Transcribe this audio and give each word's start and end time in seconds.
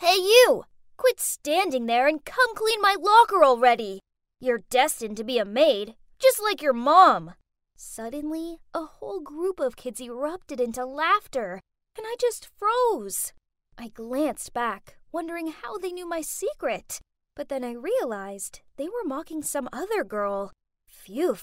Hey, 0.00 0.16
you! 0.16 0.64
Quit 0.96 1.20
standing 1.20 1.84
there 1.84 2.08
and 2.08 2.24
come 2.24 2.54
clean 2.54 2.80
my 2.80 2.96
locker 2.98 3.44
already! 3.44 4.00
You're 4.40 4.62
destined 4.70 5.18
to 5.18 5.24
be 5.24 5.36
a 5.36 5.44
maid, 5.44 5.94
just 6.18 6.40
like 6.42 6.62
your 6.62 6.72
mom! 6.72 7.34
Suddenly, 7.76 8.60
a 8.72 8.86
whole 8.86 9.20
group 9.20 9.60
of 9.60 9.76
kids 9.76 10.00
erupted 10.00 10.58
into 10.58 10.86
laughter, 10.86 11.60
and 11.98 12.06
I 12.06 12.16
just 12.18 12.48
froze. 12.58 13.34
I 13.76 13.88
glanced 13.88 14.54
back, 14.54 14.96
wondering 15.12 15.48
how 15.48 15.76
they 15.76 15.92
knew 15.92 16.08
my 16.08 16.22
secret, 16.22 17.00
but 17.36 17.50
then 17.50 17.62
I 17.62 17.72
realized 17.72 18.62
they 18.78 18.88
were 18.88 19.04
mocking 19.04 19.42
some 19.42 19.68
other 19.70 20.02
girl. 20.02 20.50
Phew, 20.88 21.36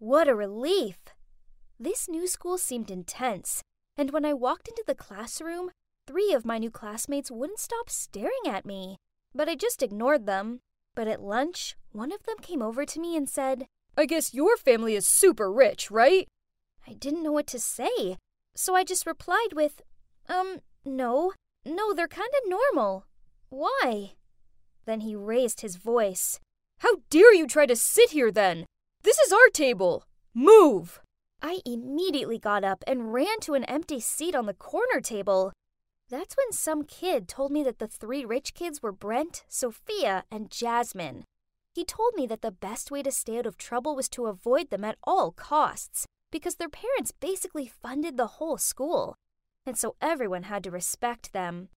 what 0.00 0.26
a 0.26 0.34
relief! 0.34 0.98
This 1.78 2.08
new 2.08 2.26
school 2.26 2.58
seemed 2.58 2.90
intense, 2.90 3.62
and 3.96 4.10
when 4.10 4.24
I 4.24 4.34
walked 4.34 4.66
into 4.66 4.82
the 4.84 4.96
classroom, 4.96 5.70
three 6.10 6.32
of 6.32 6.44
my 6.44 6.58
new 6.58 6.70
classmates 6.70 7.30
wouldn't 7.30 7.60
stop 7.60 7.88
staring 7.88 8.46
at 8.46 8.66
me. 8.66 8.96
But 9.32 9.48
I 9.48 9.54
just 9.54 9.80
ignored 9.80 10.26
them. 10.26 10.58
But 10.96 11.06
at 11.06 11.22
lunch, 11.22 11.76
one 11.92 12.10
of 12.10 12.24
them 12.24 12.38
came 12.42 12.60
over 12.60 12.84
to 12.84 13.00
me 13.00 13.16
and 13.16 13.28
said, 13.28 13.66
I 13.96 14.06
guess 14.06 14.34
your 14.34 14.56
family 14.56 14.96
is 14.96 15.06
super 15.06 15.52
rich, 15.52 15.88
right? 15.88 16.26
I 16.88 16.94
didn't 16.94 17.22
know 17.22 17.30
what 17.30 17.46
to 17.48 17.60
say, 17.60 18.16
so 18.56 18.74
I 18.74 18.82
just 18.82 19.06
replied 19.06 19.52
with, 19.54 19.82
Um, 20.28 20.58
no, 20.84 21.32
no, 21.64 21.94
they're 21.94 22.08
kind 22.08 22.30
of 22.42 22.50
normal. 22.50 23.06
Why? 23.48 24.14
Then 24.86 25.00
he 25.00 25.14
raised 25.14 25.60
his 25.60 25.76
voice. 25.76 26.40
How 26.78 26.96
dare 27.08 27.32
you 27.32 27.46
try 27.46 27.66
to 27.66 27.76
sit 27.76 28.10
here 28.10 28.32
then? 28.32 28.66
This 29.04 29.18
is 29.18 29.32
our 29.32 29.48
table. 29.52 30.02
Move! 30.34 31.00
I 31.40 31.60
immediately 31.64 32.38
got 32.38 32.64
up 32.64 32.82
and 32.86 33.12
ran 33.12 33.38
to 33.42 33.54
an 33.54 33.64
empty 33.64 34.00
seat 34.00 34.34
on 34.34 34.46
the 34.46 34.54
corner 34.54 35.00
table. 35.00 35.52
That's 36.10 36.36
when 36.36 36.50
some 36.50 36.82
kid 36.82 37.28
told 37.28 37.52
me 37.52 37.62
that 37.62 37.78
the 37.78 37.86
three 37.86 38.24
rich 38.24 38.52
kids 38.52 38.82
were 38.82 38.90
Brent, 38.90 39.44
Sophia, 39.46 40.24
and 40.28 40.50
Jasmine. 40.50 41.22
He 41.72 41.84
told 41.84 42.14
me 42.16 42.26
that 42.26 42.42
the 42.42 42.50
best 42.50 42.90
way 42.90 43.00
to 43.04 43.12
stay 43.12 43.38
out 43.38 43.46
of 43.46 43.56
trouble 43.56 43.94
was 43.94 44.08
to 44.10 44.26
avoid 44.26 44.70
them 44.70 44.84
at 44.84 44.98
all 45.04 45.30
costs, 45.30 46.06
because 46.32 46.56
their 46.56 46.68
parents 46.68 47.12
basically 47.12 47.68
funded 47.68 48.16
the 48.16 48.26
whole 48.26 48.58
school, 48.58 49.14
and 49.64 49.78
so 49.78 49.94
everyone 50.00 50.44
had 50.44 50.64
to 50.64 50.72
respect 50.72 51.32
them. 51.32 51.68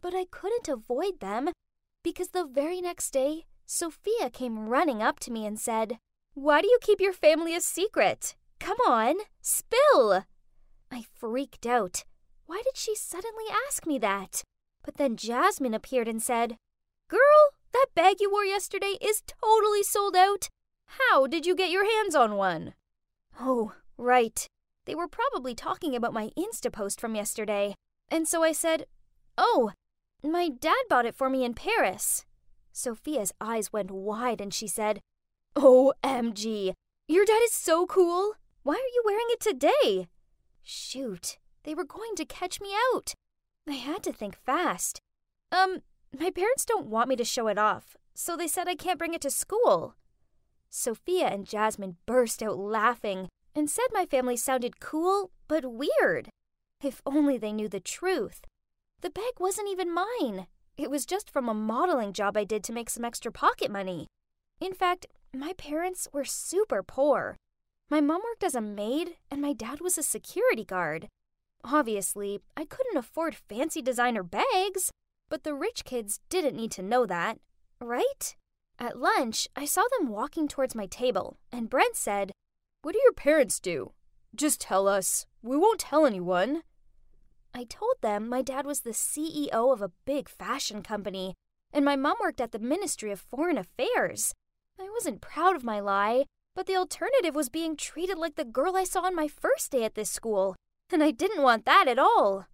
But 0.00 0.14
I 0.14 0.24
couldn't 0.30 0.68
avoid 0.68 1.20
them, 1.20 1.50
because 2.02 2.28
the 2.28 2.46
very 2.46 2.80
next 2.80 3.10
day, 3.10 3.44
Sophia 3.66 4.30
came 4.30 4.70
running 4.70 5.02
up 5.02 5.20
to 5.20 5.30
me 5.30 5.44
and 5.44 5.60
said, 5.60 5.98
Why 6.32 6.62
do 6.62 6.68
you 6.68 6.78
keep 6.80 7.00
your 7.00 7.12
family 7.12 7.54
a 7.54 7.60
secret? 7.60 8.34
Come 8.60 8.78
on, 8.88 9.16
spill! 9.42 10.24
I 10.90 11.04
freaked 11.14 11.66
out 11.66 12.04
why 12.46 12.62
did 12.64 12.76
she 12.76 12.94
suddenly 12.94 13.44
ask 13.66 13.86
me 13.86 13.98
that? 13.98 14.42
But 14.84 14.96
then 14.96 15.16
Jasmine 15.16 15.74
appeared 15.74 16.08
and 16.08 16.22
said, 16.22 16.56
Girl, 17.08 17.50
that 17.72 17.86
bag 17.94 18.16
you 18.20 18.30
wore 18.30 18.44
yesterday 18.44 18.96
is 19.00 19.22
totally 19.26 19.82
sold 19.82 20.16
out. 20.16 20.48
How 20.86 21.26
did 21.26 21.46
you 21.46 21.56
get 21.56 21.70
your 21.70 21.84
hands 21.84 22.14
on 22.14 22.36
one? 22.36 22.74
Oh, 23.40 23.72
right. 23.96 24.46
They 24.86 24.94
were 24.94 25.08
probably 25.08 25.54
talking 25.54 25.96
about 25.96 26.12
my 26.12 26.30
Insta 26.38 26.72
post 26.72 27.00
from 27.00 27.14
yesterday. 27.14 27.74
And 28.10 28.28
so 28.28 28.42
I 28.42 28.52
said, 28.52 28.86
Oh, 29.38 29.72
my 30.22 30.48
dad 30.48 30.84
bought 30.88 31.06
it 31.06 31.14
for 31.14 31.28
me 31.28 31.44
in 31.44 31.54
Paris. 31.54 32.24
Sophia's 32.72 33.32
eyes 33.40 33.72
went 33.72 33.90
wide 33.90 34.40
and 34.40 34.52
she 34.52 34.66
said, 34.66 35.00
OMG, 35.56 36.72
your 37.08 37.24
dad 37.24 37.40
is 37.44 37.52
so 37.52 37.86
cool. 37.86 38.34
Why 38.62 38.74
are 38.74 38.94
you 38.94 39.02
wearing 39.04 39.26
it 39.28 39.40
today? 39.40 40.08
Shoot, 40.62 41.38
they 41.64 41.74
were 41.74 41.84
going 41.84 42.14
to 42.16 42.24
catch 42.24 42.60
me 42.60 42.70
out. 42.94 43.14
I 43.68 43.72
had 43.72 44.02
to 44.04 44.12
think 44.12 44.36
fast. 44.36 45.00
Um, 45.50 45.82
my 46.18 46.30
parents 46.30 46.64
don't 46.64 46.86
want 46.86 47.08
me 47.08 47.16
to 47.16 47.24
show 47.24 47.48
it 47.48 47.58
off, 47.58 47.96
so 48.14 48.36
they 48.36 48.46
said 48.46 48.68
I 48.68 48.74
can't 48.74 48.98
bring 48.98 49.14
it 49.14 49.22
to 49.22 49.30
school. 49.30 49.94
Sophia 50.70 51.28
and 51.28 51.46
Jasmine 51.46 51.96
burst 52.06 52.42
out 52.42 52.58
laughing 52.58 53.28
and 53.54 53.70
said 53.70 53.86
my 53.92 54.04
family 54.06 54.36
sounded 54.36 54.80
cool 54.80 55.30
but 55.48 55.64
weird. 55.64 56.28
If 56.82 57.00
only 57.06 57.38
they 57.38 57.52
knew 57.52 57.68
the 57.68 57.80
truth. 57.80 58.42
The 59.00 59.10
bag 59.10 59.34
wasn't 59.38 59.68
even 59.70 59.94
mine. 59.94 60.46
It 60.76 60.90
was 60.90 61.06
just 61.06 61.30
from 61.30 61.48
a 61.48 61.54
modeling 61.54 62.12
job 62.12 62.36
I 62.36 62.44
did 62.44 62.64
to 62.64 62.72
make 62.72 62.90
some 62.90 63.04
extra 63.04 63.30
pocket 63.30 63.70
money. 63.70 64.06
In 64.60 64.72
fact, 64.72 65.06
my 65.32 65.52
parents 65.56 66.08
were 66.12 66.24
super 66.24 66.82
poor. 66.82 67.36
My 67.90 68.00
mom 68.00 68.22
worked 68.24 68.44
as 68.44 68.54
a 68.54 68.60
maid, 68.60 69.16
and 69.30 69.40
my 69.40 69.52
dad 69.52 69.80
was 69.80 69.96
a 69.96 70.02
security 70.02 70.64
guard. 70.64 71.08
Obviously, 71.64 72.40
I 72.56 72.66
couldn't 72.66 72.98
afford 72.98 73.34
fancy 73.34 73.80
designer 73.80 74.22
bags, 74.22 74.90
but 75.30 75.44
the 75.44 75.54
rich 75.54 75.84
kids 75.86 76.20
didn't 76.28 76.56
need 76.56 76.70
to 76.72 76.82
know 76.82 77.06
that, 77.06 77.38
right? 77.80 78.36
At 78.78 78.98
lunch, 78.98 79.48
I 79.56 79.64
saw 79.64 79.84
them 79.96 80.08
walking 80.08 80.46
towards 80.46 80.74
my 80.74 80.86
table, 80.86 81.38
and 81.50 81.70
Brent 81.70 81.96
said, 81.96 82.32
What 82.82 82.92
do 82.92 83.00
your 83.02 83.14
parents 83.14 83.60
do? 83.60 83.92
Just 84.34 84.60
tell 84.60 84.86
us. 84.86 85.24
We 85.42 85.56
won't 85.56 85.80
tell 85.80 86.04
anyone. 86.04 86.62
I 87.54 87.64
told 87.64 87.94
them 88.02 88.28
my 88.28 88.42
dad 88.42 88.66
was 88.66 88.80
the 88.80 88.90
CEO 88.90 89.72
of 89.72 89.80
a 89.80 89.92
big 90.04 90.28
fashion 90.28 90.82
company, 90.82 91.34
and 91.72 91.84
my 91.84 91.96
mom 91.96 92.16
worked 92.20 92.42
at 92.42 92.52
the 92.52 92.58
Ministry 92.58 93.10
of 93.10 93.20
Foreign 93.20 93.56
Affairs. 93.56 94.34
I 94.78 94.90
wasn't 94.90 95.22
proud 95.22 95.56
of 95.56 95.64
my 95.64 95.80
lie, 95.80 96.24
but 96.54 96.66
the 96.66 96.76
alternative 96.76 97.34
was 97.34 97.48
being 97.48 97.76
treated 97.76 98.18
like 98.18 98.34
the 98.34 98.44
girl 98.44 98.76
I 98.76 98.84
saw 98.84 99.02
on 99.02 99.16
my 99.16 99.28
first 99.28 99.70
day 99.70 99.84
at 99.84 99.94
this 99.94 100.10
school 100.10 100.56
and 100.94 101.02
I 101.02 101.10
didn't 101.10 101.42
want 101.42 101.66
that 101.66 101.88
at 101.88 101.98
all. 101.98 102.46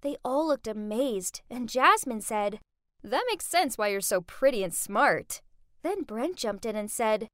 They 0.00 0.16
all 0.24 0.48
looked 0.48 0.66
amazed, 0.66 1.42
and 1.50 1.68
Jasmine 1.68 2.22
said, 2.22 2.58
That 3.04 3.24
makes 3.28 3.46
sense 3.46 3.78
why 3.78 3.88
you're 3.88 4.00
so 4.00 4.22
pretty 4.22 4.64
and 4.64 4.74
smart. 4.74 5.42
Then 5.82 6.02
Brent 6.02 6.36
jumped 6.36 6.64
in 6.64 6.74
and 6.74 6.90
said, 6.90 7.28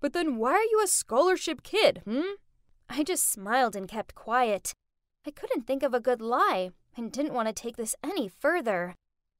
But 0.00 0.12
then 0.12 0.36
why 0.36 0.52
are 0.52 0.70
you 0.70 0.80
a 0.84 0.86
scholarship 0.86 1.62
kid, 1.62 2.02
hmm? 2.04 2.36
I 2.88 3.02
just 3.02 3.28
smiled 3.28 3.74
and 3.74 3.88
kept 3.88 4.14
quiet. 4.14 4.72
I 5.26 5.30
couldn't 5.30 5.66
think 5.66 5.82
of 5.82 5.94
a 5.94 6.00
good 6.00 6.20
lie 6.20 6.70
and 6.96 7.10
didn't 7.10 7.34
want 7.34 7.48
to 7.48 7.54
take 7.54 7.76
this 7.76 7.96
any 8.04 8.28
further. 8.28 8.94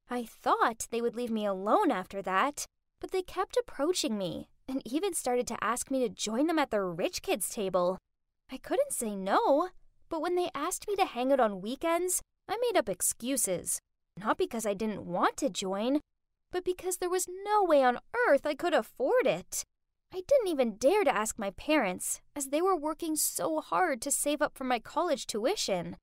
I 0.09 0.25
thought 0.25 0.87
they 0.89 1.01
would 1.01 1.15
leave 1.15 1.31
me 1.31 1.45
alone 1.45 1.91
after 1.91 2.21
that, 2.23 2.65
but 2.99 3.11
they 3.11 3.21
kept 3.21 3.57
approaching 3.57 4.17
me 4.17 4.47
and 4.67 4.81
even 4.85 5.13
started 5.13 5.45
to 5.47 5.63
ask 5.63 5.91
me 5.91 5.99
to 5.99 6.09
join 6.09 6.47
them 6.47 6.57
at 6.57 6.71
their 6.71 6.87
rich 6.89 7.21
kids' 7.21 7.49
table. 7.49 7.99
I 8.51 8.57
couldn't 8.57 8.91
say 8.91 9.15
no. 9.15 9.69
But 10.13 10.21
when 10.21 10.35
they 10.35 10.51
asked 10.53 10.87
me 10.87 10.95
to 10.97 11.05
hang 11.05 11.31
out 11.31 11.39
on 11.39 11.59
weekends, 11.59 12.21
I 12.47 12.55
made 12.61 12.77
up 12.77 12.87
excuses. 12.87 13.79
Not 14.15 14.37
because 14.37 14.63
I 14.63 14.75
didn't 14.75 15.07
want 15.07 15.37
to 15.37 15.49
join, 15.49 16.01
but 16.51 16.63
because 16.63 16.97
there 16.97 17.09
was 17.09 17.25
no 17.43 17.63
way 17.63 17.81
on 17.81 17.97
earth 18.27 18.45
I 18.45 18.53
could 18.53 18.75
afford 18.75 19.25
it. 19.25 19.63
I 20.13 20.21
didn't 20.27 20.49
even 20.49 20.75
dare 20.75 21.03
to 21.03 21.15
ask 21.15 21.39
my 21.39 21.49
parents, 21.49 22.21
as 22.35 22.49
they 22.49 22.61
were 22.61 22.77
working 22.77 23.15
so 23.15 23.59
hard 23.59 24.03
to 24.03 24.11
save 24.11 24.39
up 24.39 24.55
for 24.55 24.65
my 24.65 24.77
college 24.77 25.25
tuition. 25.25 25.97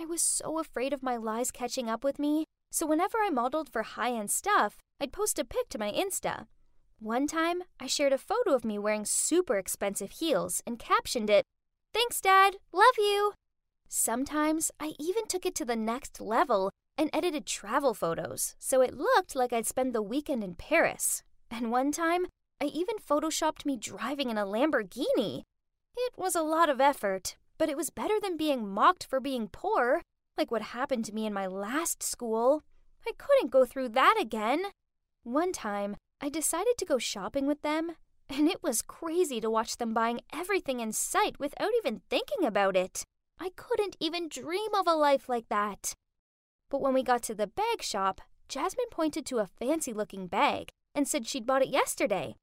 I 0.00 0.06
was 0.06 0.22
so 0.22 0.58
afraid 0.58 0.94
of 0.94 1.02
my 1.02 1.18
lies 1.18 1.50
catching 1.50 1.90
up 1.90 2.02
with 2.02 2.18
me, 2.18 2.46
so 2.72 2.86
whenever 2.86 3.18
I 3.18 3.28
modeled 3.28 3.68
for 3.68 3.82
high 3.82 4.14
end 4.14 4.30
stuff, 4.30 4.78
I'd 4.98 5.12
post 5.12 5.38
a 5.38 5.44
pic 5.44 5.68
to 5.68 5.78
my 5.78 5.92
Insta. 5.92 6.46
One 6.98 7.26
time, 7.26 7.64
I 7.78 7.88
shared 7.88 8.14
a 8.14 8.16
photo 8.16 8.54
of 8.54 8.64
me 8.64 8.78
wearing 8.78 9.04
super 9.04 9.58
expensive 9.58 10.12
heels 10.12 10.62
and 10.66 10.78
captioned 10.78 11.28
it, 11.28 11.44
Thanks, 11.92 12.20
Dad, 12.22 12.56
love 12.72 12.94
you. 12.96 13.34
Sometimes 13.92 14.70
I 14.78 14.92
even 15.00 15.26
took 15.26 15.44
it 15.44 15.56
to 15.56 15.64
the 15.64 15.74
next 15.74 16.20
level 16.20 16.70
and 16.96 17.10
edited 17.12 17.44
travel 17.44 17.92
photos 17.92 18.54
so 18.60 18.82
it 18.82 18.96
looked 18.96 19.34
like 19.34 19.52
I'd 19.52 19.66
spend 19.66 19.92
the 19.92 20.00
weekend 20.00 20.44
in 20.44 20.54
Paris. 20.54 21.24
And 21.50 21.72
one 21.72 21.90
time, 21.90 22.26
I 22.62 22.66
even 22.66 22.98
photoshopped 22.98 23.66
me 23.66 23.76
driving 23.76 24.30
in 24.30 24.38
a 24.38 24.46
Lamborghini. 24.46 25.42
It 25.96 26.12
was 26.16 26.36
a 26.36 26.42
lot 26.42 26.68
of 26.68 26.80
effort, 26.80 27.36
but 27.58 27.68
it 27.68 27.76
was 27.76 27.90
better 27.90 28.14
than 28.22 28.36
being 28.36 28.68
mocked 28.68 29.04
for 29.04 29.18
being 29.18 29.48
poor, 29.48 30.02
like 30.38 30.52
what 30.52 30.62
happened 30.62 31.04
to 31.06 31.14
me 31.14 31.26
in 31.26 31.34
my 31.34 31.48
last 31.48 32.00
school. 32.00 32.62
I 33.04 33.10
couldn't 33.18 33.50
go 33.50 33.64
through 33.64 33.88
that 33.88 34.16
again. 34.20 34.62
One 35.24 35.50
time, 35.50 35.96
I 36.20 36.28
decided 36.28 36.78
to 36.78 36.84
go 36.84 36.98
shopping 36.98 37.44
with 37.44 37.62
them, 37.62 37.96
and 38.28 38.48
it 38.48 38.62
was 38.62 38.82
crazy 38.82 39.40
to 39.40 39.50
watch 39.50 39.78
them 39.78 39.92
buying 39.92 40.20
everything 40.32 40.78
in 40.78 40.92
sight 40.92 41.40
without 41.40 41.70
even 41.82 42.02
thinking 42.08 42.46
about 42.46 42.76
it. 42.76 43.02
I 43.40 43.50
couldn't 43.56 43.96
even 43.98 44.28
dream 44.28 44.74
of 44.74 44.86
a 44.86 44.94
life 44.94 45.28
like 45.28 45.48
that. 45.48 45.94
But 46.68 46.82
when 46.82 46.92
we 46.92 47.02
got 47.02 47.22
to 47.24 47.34
the 47.34 47.46
bag 47.46 47.82
shop, 47.82 48.20
Jasmine 48.48 48.90
pointed 48.90 49.24
to 49.26 49.38
a 49.38 49.46
fancy 49.46 49.92
looking 49.94 50.26
bag 50.26 50.68
and 50.94 51.08
said 51.08 51.26
she'd 51.26 51.46
bought 51.46 51.62
it 51.62 51.68
yesterday. 51.68 52.34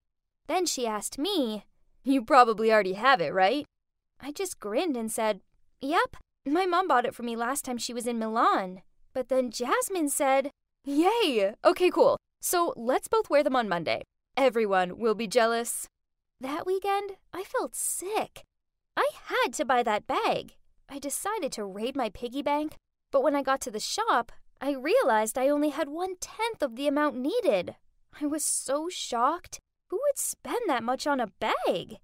Then 0.48 0.66
she 0.66 0.88
asked 0.88 1.20
me, 1.20 1.66
You 2.04 2.24
probably 2.24 2.72
already 2.72 2.94
have 2.94 3.22
it, 3.22 3.34
right? 3.34 3.66
I 4.20 4.32
just 4.32 4.60
grinned 4.60 4.98
and 4.98 5.12
said, 5.12 5.42
Yep, 5.82 6.18
my 6.48 6.66
mom 6.66 6.88
bought 6.88 7.06
it 7.06 7.14
for 7.14 7.24
me 7.24 7.36
last 7.36 7.64
time 7.64 7.78
she 7.78 7.94
was 7.94 8.08
in 8.08 8.18
Milan. 8.18 8.82
But 9.14 9.30
then 9.30 9.52
Jasmine 9.52 10.10
said, 10.10 10.50
Yay! 10.84 11.54
Okay, 11.64 11.92
cool. 11.92 12.18
So 12.42 12.74
let's 12.76 13.08
both 13.08 13.30
wear 13.30 13.44
them 13.44 13.56
on 13.56 13.70
Monday. 13.70 14.02
Everyone 14.36 14.98
will 14.98 15.16
be 15.16 15.28
jealous. 15.28 15.88
That 16.40 16.66
weekend, 16.66 17.18
I 17.34 17.44
felt 17.44 17.76
sick. 17.76 18.44
I 18.96 19.10
had 19.26 19.54
to 19.54 19.66
buy 19.66 19.84
that 19.84 20.08
bag. 20.08 20.54
I 20.90 21.00
decided 21.00 21.52
to 21.54 21.66
raid 21.66 21.96
my 21.96 22.10
piggy 22.10 22.42
bank, 22.42 22.76
but 23.12 23.24
when 23.24 23.36
I 23.36 23.44
got 23.44 23.62
to 23.62 23.72
the 23.72 23.80
shop, 23.80 24.32
I 24.60 24.72
realized 24.72 25.38
I 25.38 25.50
only 25.50 25.70
had 25.70 25.90
one 25.90 26.16
tenth 26.20 26.62
of 26.62 26.76
the 26.76 26.88
amount 26.88 27.16
needed. 27.16 27.76
I 28.22 28.26
was 28.26 28.44
so 28.44 28.90
shocked. 28.90 29.60
Who 29.90 29.98
would 29.98 30.18
spend 30.18 30.62
that 30.68 30.84
much 30.84 31.06
on 31.06 31.20
a 31.20 31.32
bag? 31.40 31.98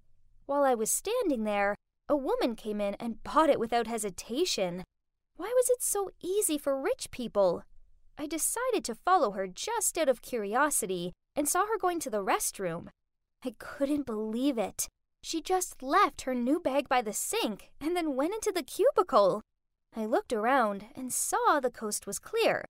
While 0.46 0.64
I 0.64 0.74
was 0.74 0.90
standing 0.90 1.44
there, 1.44 1.74
a 2.08 2.16
woman 2.16 2.54
came 2.54 2.80
in 2.80 2.94
and 2.94 3.22
bought 3.24 3.50
it 3.50 3.58
without 3.58 3.86
hesitation. 3.86 4.84
Why 5.36 5.52
was 5.54 5.68
it 5.70 5.82
so 5.82 6.10
easy 6.22 6.58
for 6.58 6.80
rich 6.80 7.10
people? 7.10 7.62
I 8.16 8.26
decided 8.26 8.84
to 8.84 8.94
follow 8.94 9.32
her 9.32 9.48
just 9.48 9.98
out 9.98 10.08
of 10.08 10.22
curiosity 10.22 11.12
and 11.34 11.48
saw 11.48 11.66
her 11.66 11.78
going 11.78 11.98
to 12.00 12.10
the 12.10 12.22
restroom. 12.22 12.88
I 13.44 13.54
couldn't 13.58 14.06
believe 14.06 14.58
it. 14.58 14.86
She 15.24 15.40
just 15.40 15.82
left 15.82 16.22
her 16.22 16.34
new 16.34 16.60
bag 16.60 16.86
by 16.86 17.00
the 17.00 17.14
sink 17.14 17.70
and 17.80 17.96
then 17.96 18.14
went 18.14 18.34
into 18.34 18.52
the 18.52 18.62
cubicle. 18.62 19.40
I 19.96 20.04
looked 20.04 20.34
around 20.34 20.84
and 20.94 21.10
saw 21.14 21.60
the 21.60 21.70
coast 21.70 22.06
was 22.06 22.18
clear, 22.18 22.66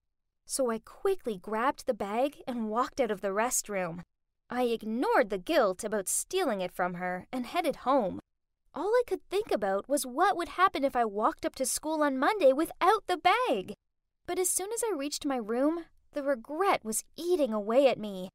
so 0.47 0.71
I 0.71 0.79
quickly 0.79 1.37
grabbed 1.37 1.85
the 1.85 1.95
bag 1.95 2.45
and 2.47 2.71
walked 2.71 3.01
out 3.01 3.11
of 3.11 3.23
the 3.23 3.33
restroom. 3.33 4.03
I 4.49 4.67
ignored 4.67 5.31
the 5.31 5.39
guilt 5.39 5.83
about 5.83 6.07
stealing 6.07 6.61
it 6.61 6.71
from 6.71 6.95
her 6.95 7.27
and 7.33 7.45
headed 7.45 7.83
home. 7.83 8.21
All 8.73 8.91
I 8.91 9.03
could 9.05 9.29
think 9.29 9.51
about 9.51 9.89
was 9.89 10.07
what 10.07 10.37
would 10.37 10.51
happen 10.51 10.85
if 10.85 10.95
I 10.95 11.05
walked 11.05 11.45
up 11.45 11.57
to 11.57 11.67
school 11.67 12.05
on 12.05 12.21
Monday 12.21 12.53
without 12.53 13.09
the 13.09 13.17
bag. 13.17 13.75
But 14.27 14.39
as 14.39 14.49
soon 14.49 14.71
as 14.73 14.85
I 14.85 14.95
reached 14.97 15.27
my 15.27 15.39
room, 15.39 15.87
the 16.13 16.23
regret 16.23 16.85
was 16.85 17.03
eating 17.17 17.53
away 17.53 17.89
at 17.89 17.99
me. 17.99 18.29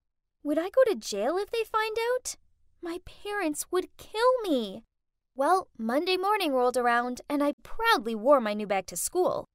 Would 0.43 0.57
I 0.57 0.69
go 0.69 0.83
to 0.87 0.95
jail 0.95 1.37
if 1.37 1.49
they 1.51 1.63
find 1.63 1.95
out? 2.15 2.35
My 2.81 2.99
parents 3.05 3.65
would 3.71 3.95
kill 3.97 4.39
me. 4.41 4.83
Well, 5.35 5.67
Monday 5.77 6.17
morning 6.17 6.53
rolled 6.53 6.77
around, 6.77 7.21
and 7.29 7.43
I 7.43 7.53
proudly 7.61 8.15
wore 8.15 8.39
my 8.39 8.53
new 8.53 8.67
bag 8.67 8.87
to 8.87 8.97
school. 8.97 9.45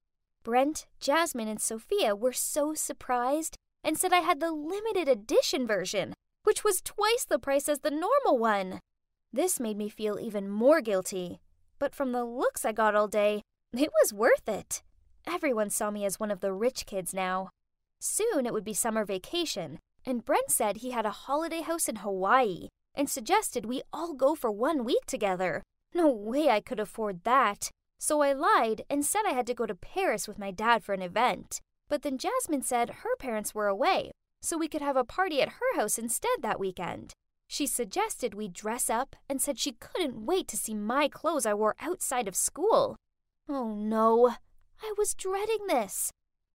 Brent, 0.43 0.85
Jasmine, 0.99 1.47
and 1.47 1.59
Sophia 1.59 2.15
were 2.15 2.33
so 2.33 2.73
surprised 2.73 3.55
and 3.83 3.97
said 3.97 4.13
I 4.13 4.19
had 4.19 4.39
the 4.39 4.51
limited 4.51 5.07
edition 5.07 5.65
version, 5.65 6.13
which 6.43 6.63
was 6.63 6.81
twice 6.81 7.25
the 7.25 7.39
price 7.39 7.67
as 7.67 7.79
the 7.79 7.91
normal 7.91 8.37
one. 8.37 8.79
This 9.33 9.59
made 9.59 9.77
me 9.77 9.89
feel 9.89 10.19
even 10.19 10.49
more 10.49 10.81
guilty, 10.81 11.39
but 11.79 11.95
from 11.95 12.11
the 12.11 12.23
looks 12.23 12.63
I 12.63 12.71
got 12.71 12.95
all 12.95 13.07
day, 13.07 13.41
it 13.73 13.89
was 14.01 14.13
worth 14.13 14.47
it. 14.47 14.81
Everyone 15.27 15.69
saw 15.69 15.89
me 15.89 16.05
as 16.05 16.19
one 16.19 16.31
of 16.31 16.41
the 16.41 16.53
rich 16.53 16.85
kids 16.85 17.13
now. 17.13 17.49
Soon 17.99 18.45
it 18.45 18.53
would 18.53 18.63
be 18.63 18.73
summer 18.73 19.03
vacation, 19.03 19.79
and 20.05 20.23
Brent 20.23 20.51
said 20.51 20.77
he 20.77 20.91
had 20.91 21.05
a 21.05 21.11
holiday 21.25 21.61
house 21.61 21.89
in 21.89 21.97
Hawaii 21.97 22.69
and 22.95 23.09
suggested 23.09 23.65
we 23.65 23.81
all 23.91 24.13
go 24.13 24.35
for 24.35 24.51
one 24.51 24.83
week 24.83 25.05
together. 25.05 25.63
No 25.93 26.09
way 26.09 26.49
I 26.49 26.61
could 26.61 26.79
afford 26.79 27.23
that. 27.23 27.69
So 27.99 28.21
I 28.21 28.33
lied 28.33 28.83
and 28.89 29.05
said 29.05 29.23
I 29.25 29.31
had 29.31 29.47
to 29.47 29.53
go 29.53 29.65
to 29.65 29.75
Paris 29.75 30.27
with 30.27 30.39
my 30.39 30.51
dad 30.51 30.83
for 30.83 30.93
an 30.93 31.01
event. 31.01 31.61
But 31.87 32.01
then 32.01 32.17
Jasmine 32.17 32.63
said 32.63 33.01
her 33.01 33.15
parents 33.17 33.53
were 33.53 33.67
away, 33.67 34.11
so 34.41 34.57
we 34.57 34.67
could 34.67 34.81
have 34.81 34.97
a 34.97 35.03
party 35.03 35.41
at 35.41 35.49
her 35.49 35.75
house 35.75 35.97
instead 35.97 36.41
that 36.41 36.59
weekend. 36.59 37.13
She 37.47 37.67
suggested 37.67 38.33
we 38.33 38.47
dress 38.47 38.89
up 38.89 39.15
and 39.29 39.41
said 39.41 39.59
she 39.59 39.73
couldn't 39.73 40.25
wait 40.25 40.47
to 40.49 40.57
see 40.57 40.73
my 40.73 41.07
clothes 41.07 41.45
I 41.45 41.53
wore 41.53 41.75
outside 41.79 42.27
of 42.27 42.35
school. 42.35 42.95
Oh 43.47 43.75
no, 43.75 44.35
I 44.81 44.93
was 44.97 45.13
dreading 45.13 45.67
this. 45.67 46.11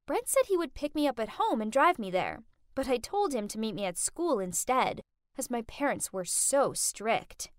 Brent 0.07 0.29
said 0.29 0.47
he 0.49 0.57
would 0.57 0.75
pick 0.75 0.95
me 0.95 1.07
up 1.07 1.21
at 1.21 1.31
home 1.41 1.61
and 1.61 1.71
drive 1.71 1.99
me 1.99 2.11
there, 2.11 2.43
but 2.75 2.89
I 2.89 2.97
told 2.97 3.33
him 3.33 3.47
to 3.49 3.59
meet 3.59 3.75
me 3.75 3.85
at 3.85 3.97
school 3.97 4.41
instead 4.41 5.01
as 5.41 5.51
my 5.51 5.63
parents 5.63 6.13
were 6.13 6.27
so 6.27 6.75
strict. 6.75 7.51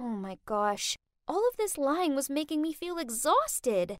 Oh 0.00 0.16
my 0.16 0.38
gosh, 0.46 0.96
all 1.28 1.46
of 1.46 1.58
this 1.58 1.76
lying 1.76 2.16
was 2.16 2.30
making 2.30 2.62
me 2.62 2.72
feel 2.72 2.96
exhausted. 2.96 3.98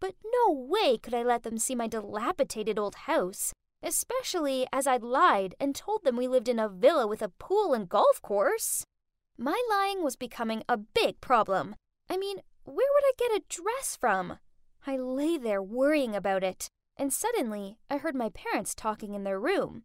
But 0.00 0.14
no 0.24 0.52
way 0.52 0.96
could 0.96 1.12
I 1.12 1.24
let 1.24 1.42
them 1.42 1.58
see 1.58 1.74
my 1.74 1.88
dilapidated 1.88 2.78
old 2.78 2.94
house, 3.10 3.52
especially 3.82 4.64
as 4.72 4.86
I'd 4.86 5.02
lied 5.02 5.56
and 5.58 5.74
told 5.74 6.04
them 6.04 6.16
we 6.16 6.28
lived 6.28 6.48
in 6.48 6.60
a 6.60 6.68
villa 6.68 7.08
with 7.08 7.20
a 7.20 7.32
pool 7.40 7.74
and 7.74 7.88
golf 7.88 8.22
course. 8.22 8.84
My 9.36 9.60
lying 9.68 10.04
was 10.04 10.14
becoming 10.14 10.62
a 10.68 10.76
big 10.76 11.20
problem. 11.20 11.74
I 12.08 12.16
mean, 12.16 12.36
where 12.62 12.76
would 12.94 13.04
I 13.04 13.12
get 13.18 13.32
a 13.32 13.42
dress 13.48 13.98
from? 14.00 14.38
I 14.86 14.96
lay 14.98 15.36
there 15.36 15.60
worrying 15.60 16.14
about 16.14 16.44
it, 16.44 16.68
and 16.96 17.12
suddenly 17.12 17.78
I 17.90 17.96
heard 17.96 18.14
my 18.14 18.28
parents 18.28 18.72
talking 18.72 19.14
in 19.14 19.24
their 19.24 19.40
room. 19.40 19.82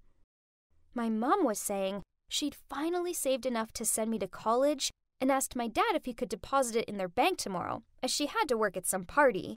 My 0.93 1.09
mom 1.09 1.43
was 1.43 1.57
saying 1.57 2.03
She'd 2.33 2.57
finally 2.67 3.13
saved 3.13 3.45
enough 3.45 3.71
to 3.73 3.85
send 3.85 4.09
me 4.09 4.17
to 4.17 4.27
college 4.27 4.89
and 5.21 5.31
asked 5.31 5.55
my 5.55 5.67
dad 5.67 5.93
if 5.93 6.05
he 6.05 6.15
could 6.15 6.29
deposit 6.29 6.75
it 6.75 6.89
in 6.89 6.97
their 6.97 7.07
bank 7.07 7.37
tomorrow, 7.37 7.83
as 8.01 8.09
she 8.09 8.25
had 8.25 8.45
to 8.47 8.57
work 8.57 8.75
at 8.75 8.87
some 8.87 9.05
party. 9.05 9.55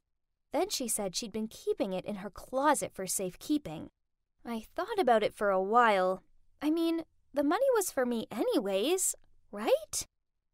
Then 0.53 0.69
she 0.69 0.87
said 0.87 1.15
she'd 1.15 1.31
been 1.31 1.47
keeping 1.47 1.93
it 1.93 2.05
in 2.05 2.17
her 2.17 2.29
closet 2.29 2.91
for 2.93 3.07
safekeeping. 3.07 3.89
I 4.45 4.63
thought 4.75 4.99
about 4.99 5.23
it 5.23 5.33
for 5.33 5.49
a 5.49 5.59
while. 5.59 6.21
I 6.61 6.69
mean, 6.69 7.01
the 7.33 7.41
money 7.41 7.65
was 7.73 7.89
for 7.89 8.05
me 8.05 8.27
anyways, 8.29 9.15
right? 9.51 10.05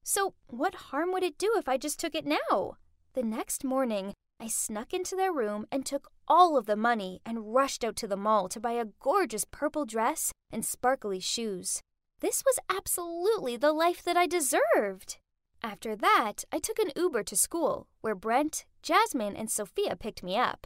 So, 0.01 0.33
what 0.47 0.75
harm 0.75 1.11
would 1.11 1.23
it 1.23 1.37
do 1.37 1.53
if 1.57 1.67
I 1.67 1.75
just 1.75 1.99
took 1.99 2.15
it 2.15 2.25
now? 2.25 2.77
The 3.15 3.23
next 3.23 3.65
morning, 3.65 4.13
I 4.39 4.47
snuck 4.47 4.93
into 4.93 5.17
their 5.17 5.33
room 5.33 5.67
and 5.73 5.85
took 5.85 6.09
all 6.29 6.55
of 6.55 6.67
the 6.67 6.77
money 6.77 7.19
and 7.25 7.53
rushed 7.53 7.83
out 7.83 7.97
to 7.97 8.07
the 8.07 8.15
mall 8.15 8.47
to 8.47 8.61
buy 8.61 8.73
a 8.79 8.87
gorgeous 9.01 9.43
purple 9.43 9.83
dress 9.83 10.31
and 10.49 10.63
sparkly 10.63 11.19
shoes. 11.19 11.81
This 12.23 12.41
was 12.45 12.57
absolutely 12.69 13.57
the 13.57 13.73
life 13.73 14.01
that 14.01 14.15
I 14.15 14.27
deserved. 14.27 15.17
After 15.61 15.93
that, 15.93 16.45
I 16.53 16.59
took 16.59 16.79
an 16.79 16.93
Uber 16.95 17.21
to 17.23 17.35
school, 17.35 17.87
where 17.99 18.15
Brent, 18.15 18.63
Jasmine, 18.81 19.35
and 19.35 19.51
Sophia 19.51 19.97
picked 19.97 20.23
me 20.23 20.37
up. 20.37 20.65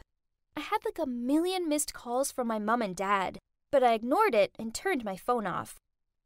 I 0.56 0.60
had 0.60 0.84
like 0.84 1.00
a 1.00 1.10
million 1.10 1.68
missed 1.68 1.92
calls 1.92 2.30
from 2.30 2.46
my 2.46 2.60
mom 2.60 2.80
and 2.80 2.94
dad, 2.94 3.38
but 3.72 3.82
I 3.82 3.94
ignored 3.94 4.36
it 4.36 4.52
and 4.56 4.72
turned 4.72 5.04
my 5.04 5.16
phone 5.16 5.48
off. 5.48 5.80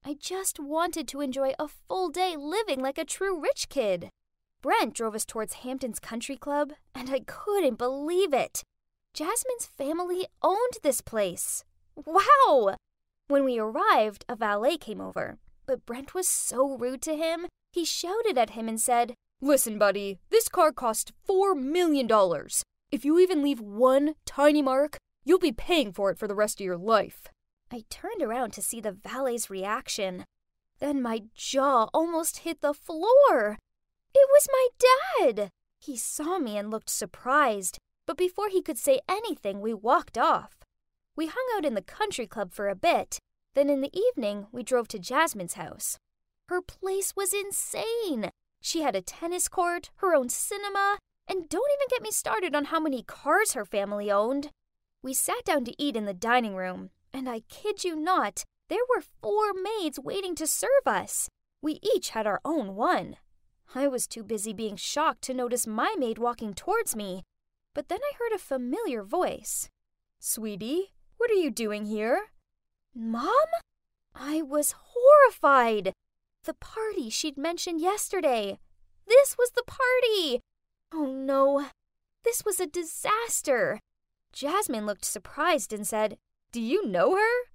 I 0.05 0.17
just 0.21 0.61
wanted 0.61 1.09
to 1.09 1.23
enjoy 1.23 1.55
a 1.59 1.67
full 1.67 2.11
day 2.11 2.37
living 2.39 2.83
like 2.83 2.99
a 2.99 3.05
true 3.07 3.41
rich 3.41 3.71
kid. 3.71 4.11
Brent 4.61 4.93
drove 4.93 5.15
us 5.15 5.25
towards 5.25 5.65
Hampton's 5.65 5.99
Country 5.99 6.37
Club, 6.37 6.75
and 6.95 7.09
I 7.09 7.21
couldn't 7.21 7.79
believe 7.79 8.35
it. 8.35 8.63
Jasmine's 9.15 9.65
family 9.65 10.27
owned 10.43 10.77
this 10.83 11.01
place. 11.01 11.65
Wow! 12.05 12.77
When 13.33 13.45
we 13.45 13.59
arrived, 13.59 14.27
a 14.29 14.37
valet 14.37 14.77
came 14.77 15.01
over, 15.01 15.39
but 15.65 15.87
Brent 15.87 16.13
was 16.13 16.29
so 16.29 16.77
rude 16.77 17.01
to 17.01 17.17
him, 17.17 17.47
he 17.73 17.83
shouted 17.83 18.37
at 18.37 18.51
him 18.51 18.69
and 18.69 18.79
said, 18.79 19.15
Listen, 19.41 19.79
buddy, 19.79 20.19
this 20.29 20.51
car 20.51 20.71
cost 20.71 21.13
$4 21.27 21.59
million. 21.59 22.07
If 22.91 23.07
you 23.07 23.19
even 23.19 23.43
leave 23.43 23.59
one 23.59 24.17
tiny 24.27 24.61
mark, 24.61 24.99
you'll 25.25 25.39
be 25.39 25.51
paying 25.51 25.95
for 25.95 26.11
it 26.11 26.19
for 26.19 26.29
the 26.29 26.35
rest 26.35 26.61
of 26.61 26.67
your 26.67 26.77
life. 26.77 27.29
I 27.71 27.85
turned 27.89 28.21
around 28.21 28.53
to 28.53 28.61
see 28.61 28.83
the 28.83 28.93
valet's 28.93 29.49
reaction. 29.49 30.27
Then 30.79 31.01
my 31.01 31.23
jaw 31.35 31.89
almost 31.95 32.41
hit 32.41 32.61
the 32.61 32.75
floor. 32.75 33.57
It 34.15 34.29
was 34.31 34.47
my 34.53 34.69
dad! 35.19 35.49
He 35.81 35.97
saw 35.97 36.39
me 36.39 36.59
and 36.59 36.71
looked 36.71 36.91
surprised, 36.91 37.79
but 38.07 38.19
before 38.19 38.51
he 38.51 38.61
could 38.61 38.77
say 38.77 39.01
anything, 39.09 39.63
we 39.63 39.73
walked 39.73 40.19
off. 40.19 40.62
We 41.17 41.27
hung 41.27 41.47
out 41.57 41.65
in 41.65 41.75
the 41.75 41.83
country 41.83 42.27
club 42.27 42.53
for 42.53 42.69
a 42.69 42.75
bit. 42.75 43.19
Then 43.55 43.69
in 43.69 43.81
the 43.83 43.93
evening, 43.97 44.47
we 44.51 44.63
drove 44.63 44.89
to 44.89 44.99
Jasmine's 44.99 45.55
house. 45.55 45.99
Her 46.49 46.63
place 46.63 47.15
was 47.15 47.35
insane. 47.35 48.31
She 48.63 48.83
had 48.83 48.97
a 48.97 49.03
tennis 49.03 49.49
court, 49.49 49.91
her 49.97 50.15
own 50.15 50.29
cinema, 50.29 50.99
and 51.29 51.49
don't 51.49 51.71
even 51.73 51.87
get 51.91 52.03
me 52.03 52.11
started 52.11 52.55
on 52.55 52.67
how 52.67 52.81
many 52.81 53.03
cars 53.03 53.53
her 53.53 53.65
family 53.65 54.11
owned. 54.11 54.51
We 55.03 55.13
sat 55.13 55.45
down 55.45 55.65
to 55.67 55.83
eat 55.83 55.97
in 55.97 56.05
the 56.07 56.15
dining 56.15 56.55
room, 56.55 56.91
and 57.13 57.29
I 57.29 57.41
kid 57.49 57.85
you 57.85 57.97
not, 57.97 58.45
there 58.69 58.87
were 58.89 59.03
four 59.21 59.53
maids 59.53 59.99
waiting 60.01 60.35
to 60.37 60.47
serve 60.47 60.87
us. 60.87 61.29
We 61.61 61.79
each 61.95 62.11
had 62.11 62.27
our 62.27 62.41
own 62.45 62.75
one. 62.75 63.17
I 63.75 63.87
was 63.89 64.07
too 64.07 64.23
busy 64.23 64.53
being 64.53 64.77
shocked 64.77 65.23
to 65.23 65.35
notice 65.35 65.67
my 65.67 65.95
maid 65.99 66.19
walking 66.19 66.55
towards 66.55 66.97
me. 66.97 67.23
But 67.75 67.89
then 67.89 68.01
I 68.03 68.13
heard 68.19 68.35
a 68.35 68.39
familiar 68.39 69.03
voice. 69.03 69.69
Sweetie, 70.19 70.93
what 71.23 71.31
are 71.31 71.35
you 71.35 71.53
doing 71.53 71.87
here? 71.87 72.31
Mom? 72.93 73.31
I 74.13 74.43
was 74.43 74.75
horrified. 74.93 75.93
The 76.43 76.55
party 76.55 77.11
she'd 77.11 77.39
mentioned 77.39 77.81
yesterday. 77.81 78.59
This 79.07 79.37
was 79.39 79.53
the 79.55 79.63
party. 79.63 80.41
Oh 80.93 81.07
no, 81.07 81.67
this 82.25 82.45
was 82.45 82.59
a 82.59 82.67
disaster. 82.67 83.79
Jasmine 84.33 84.85
looked 84.85 85.05
surprised 85.05 85.73
and 85.73 85.87
said, 85.87 86.17
Do 86.51 86.61
you 86.61 86.85
know 86.89 87.15
her? 87.15 87.47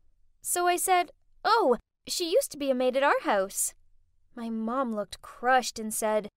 So 0.41 0.65
I 0.65 0.77
said, 0.77 1.11
Oh, 1.43 1.75
she 2.07 2.31
used 2.31 2.51
to 2.51 2.57
be 2.57 2.71
a 2.71 2.75
maid 2.75 2.95
at 2.95 3.03
our 3.03 3.19
house. 3.23 3.73
My 4.33 4.49
mom 4.49 4.95
looked 4.95 5.21
crushed 5.21 5.77
and 5.77 5.93
said, 5.93 6.29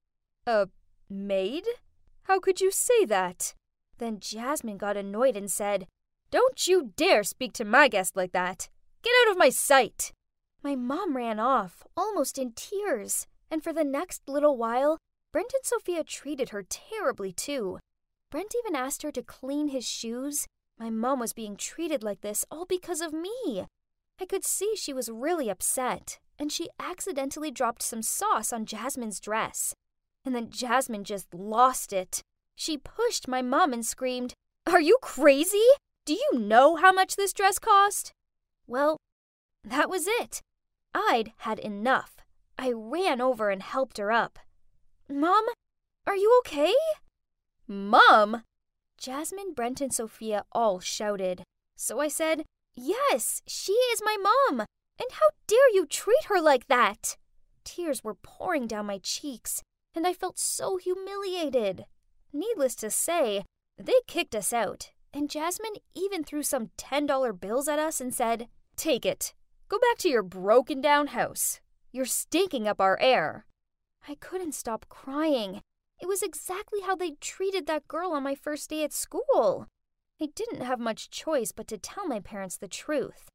A 0.48 0.66
maid? 1.08 1.62
How 2.24 2.40
could 2.40 2.60
you 2.60 2.72
say 2.72 3.04
that? 3.04 3.54
Then 3.98 4.18
Jasmine 4.18 4.78
got 4.78 4.96
annoyed 4.96 5.36
and 5.36 5.48
said, 5.48 5.86
Don't 6.30 6.68
you 6.68 6.92
dare 6.94 7.24
speak 7.24 7.52
to 7.54 7.64
my 7.64 7.88
guest 7.88 8.16
like 8.16 8.32
that. 8.32 8.68
Get 9.02 9.12
out 9.22 9.32
of 9.32 9.38
my 9.38 9.48
sight. 9.50 10.12
My 10.62 10.76
mom 10.76 11.16
ran 11.16 11.40
off, 11.40 11.84
almost 11.96 12.38
in 12.38 12.52
tears, 12.52 13.26
and 13.50 13.64
for 13.64 13.72
the 13.72 13.82
next 13.82 14.22
little 14.28 14.56
while, 14.56 14.98
Brent 15.32 15.52
and 15.54 15.64
Sophia 15.64 16.04
treated 16.04 16.50
her 16.50 16.62
terribly 16.62 17.32
too. 17.32 17.78
Brent 18.30 18.54
even 18.56 18.76
asked 18.76 19.02
her 19.02 19.10
to 19.10 19.22
clean 19.22 19.68
his 19.68 19.88
shoes. 19.88 20.46
My 20.78 20.88
mom 20.88 21.18
was 21.18 21.32
being 21.32 21.56
treated 21.56 22.04
like 22.04 22.20
this 22.20 22.44
all 22.50 22.64
because 22.64 23.00
of 23.00 23.12
me. 23.12 23.66
I 24.20 24.26
could 24.26 24.44
see 24.44 24.76
she 24.76 24.92
was 24.92 25.10
really 25.10 25.48
upset, 25.48 26.18
and 26.38 26.52
she 26.52 26.68
accidentally 26.78 27.50
dropped 27.50 27.82
some 27.82 28.02
sauce 28.02 28.52
on 28.52 28.66
Jasmine's 28.66 29.18
dress. 29.18 29.74
And 30.24 30.34
then 30.34 30.50
Jasmine 30.50 31.04
just 31.04 31.32
lost 31.34 31.92
it. 31.92 32.22
She 32.54 32.76
pushed 32.76 33.26
my 33.26 33.42
mom 33.42 33.72
and 33.72 33.84
screamed, 33.84 34.34
Are 34.66 34.80
you 34.80 34.98
crazy? 35.00 35.66
Do 36.10 36.16
you 36.16 36.40
know 36.40 36.74
how 36.74 36.90
much 36.90 37.14
this 37.14 37.32
dress 37.32 37.60
cost? 37.60 38.12
Well, 38.66 38.96
that 39.62 39.88
was 39.88 40.08
it. 40.08 40.40
I'd 40.92 41.30
had 41.36 41.60
enough. 41.60 42.16
I 42.58 42.72
ran 42.72 43.20
over 43.20 43.48
and 43.48 43.62
helped 43.62 43.96
her 43.98 44.10
up. 44.10 44.40
Mom, 45.08 45.44
are 46.08 46.16
you 46.16 46.36
okay? 46.40 46.74
Mom? 47.68 48.42
Jasmine, 48.98 49.52
Brent, 49.54 49.80
and 49.80 49.94
Sophia 49.94 50.42
all 50.50 50.80
shouted. 50.80 51.44
So 51.76 52.00
I 52.00 52.08
said, 52.08 52.42
Yes, 52.74 53.40
she 53.46 53.74
is 53.92 54.02
my 54.04 54.16
mom. 54.20 54.66
And 54.98 55.12
how 55.12 55.28
dare 55.46 55.72
you 55.72 55.86
treat 55.86 56.24
her 56.24 56.40
like 56.40 56.66
that? 56.66 57.16
Tears 57.62 58.02
were 58.02 58.16
pouring 58.16 58.66
down 58.66 58.86
my 58.86 58.98
cheeks, 58.98 59.62
and 59.94 60.08
I 60.08 60.12
felt 60.12 60.40
so 60.40 60.76
humiliated. 60.76 61.84
Needless 62.32 62.74
to 62.82 62.90
say, 62.90 63.44
they 63.78 64.00
kicked 64.08 64.34
us 64.34 64.52
out, 64.52 64.90
and 65.12 65.30
Jasmine 65.30 65.74
even 65.94 66.24
threw 66.24 66.42
some 66.42 66.70
$10 66.78 67.40
bills 67.40 67.68
at 67.68 67.78
us 67.78 68.00
and 68.00 68.14
said, 68.14 68.48
Take 68.76 69.04
it. 69.04 69.34
Go 69.68 69.78
back 69.78 69.98
to 69.98 70.08
your 70.08 70.22
broken 70.22 70.80
down 70.80 71.08
house. 71.08 71.60
You're 71.92 72.04
stinking 72.04 72.68
up 72.68 72.80
our 72.80 72.98
air. 73.00 73.46
I 74.08 74.14
couldn't 74.14 74.54
stop 74.54 74.86
crying. 74.88 75.60
It 76.00 76.08
was 76.08 76.22
exactly 76.22 76.80
how 76.80 76.96
they 76.96 77.12
treated 77.20 77.66
that 77.66 77.88
girl 77.88 78.12
on 78.12 78.22
my 78.22 78.34
first 78.34 78.70
day 78.70 78.84
at 78.84 78.92
school. 78.92 79.66
I 80.20 80.28
didn't 80.34 80.62
have 80.62 80.80
much 80.80 81.10
choice 81.10 81.52
but 81.52 81.68
to 81.68 81.78
tell 81.78 82.06
my 82.06 82.20
parents 82.20 82.56
the 82.56 82.68
truth 82.68 83.28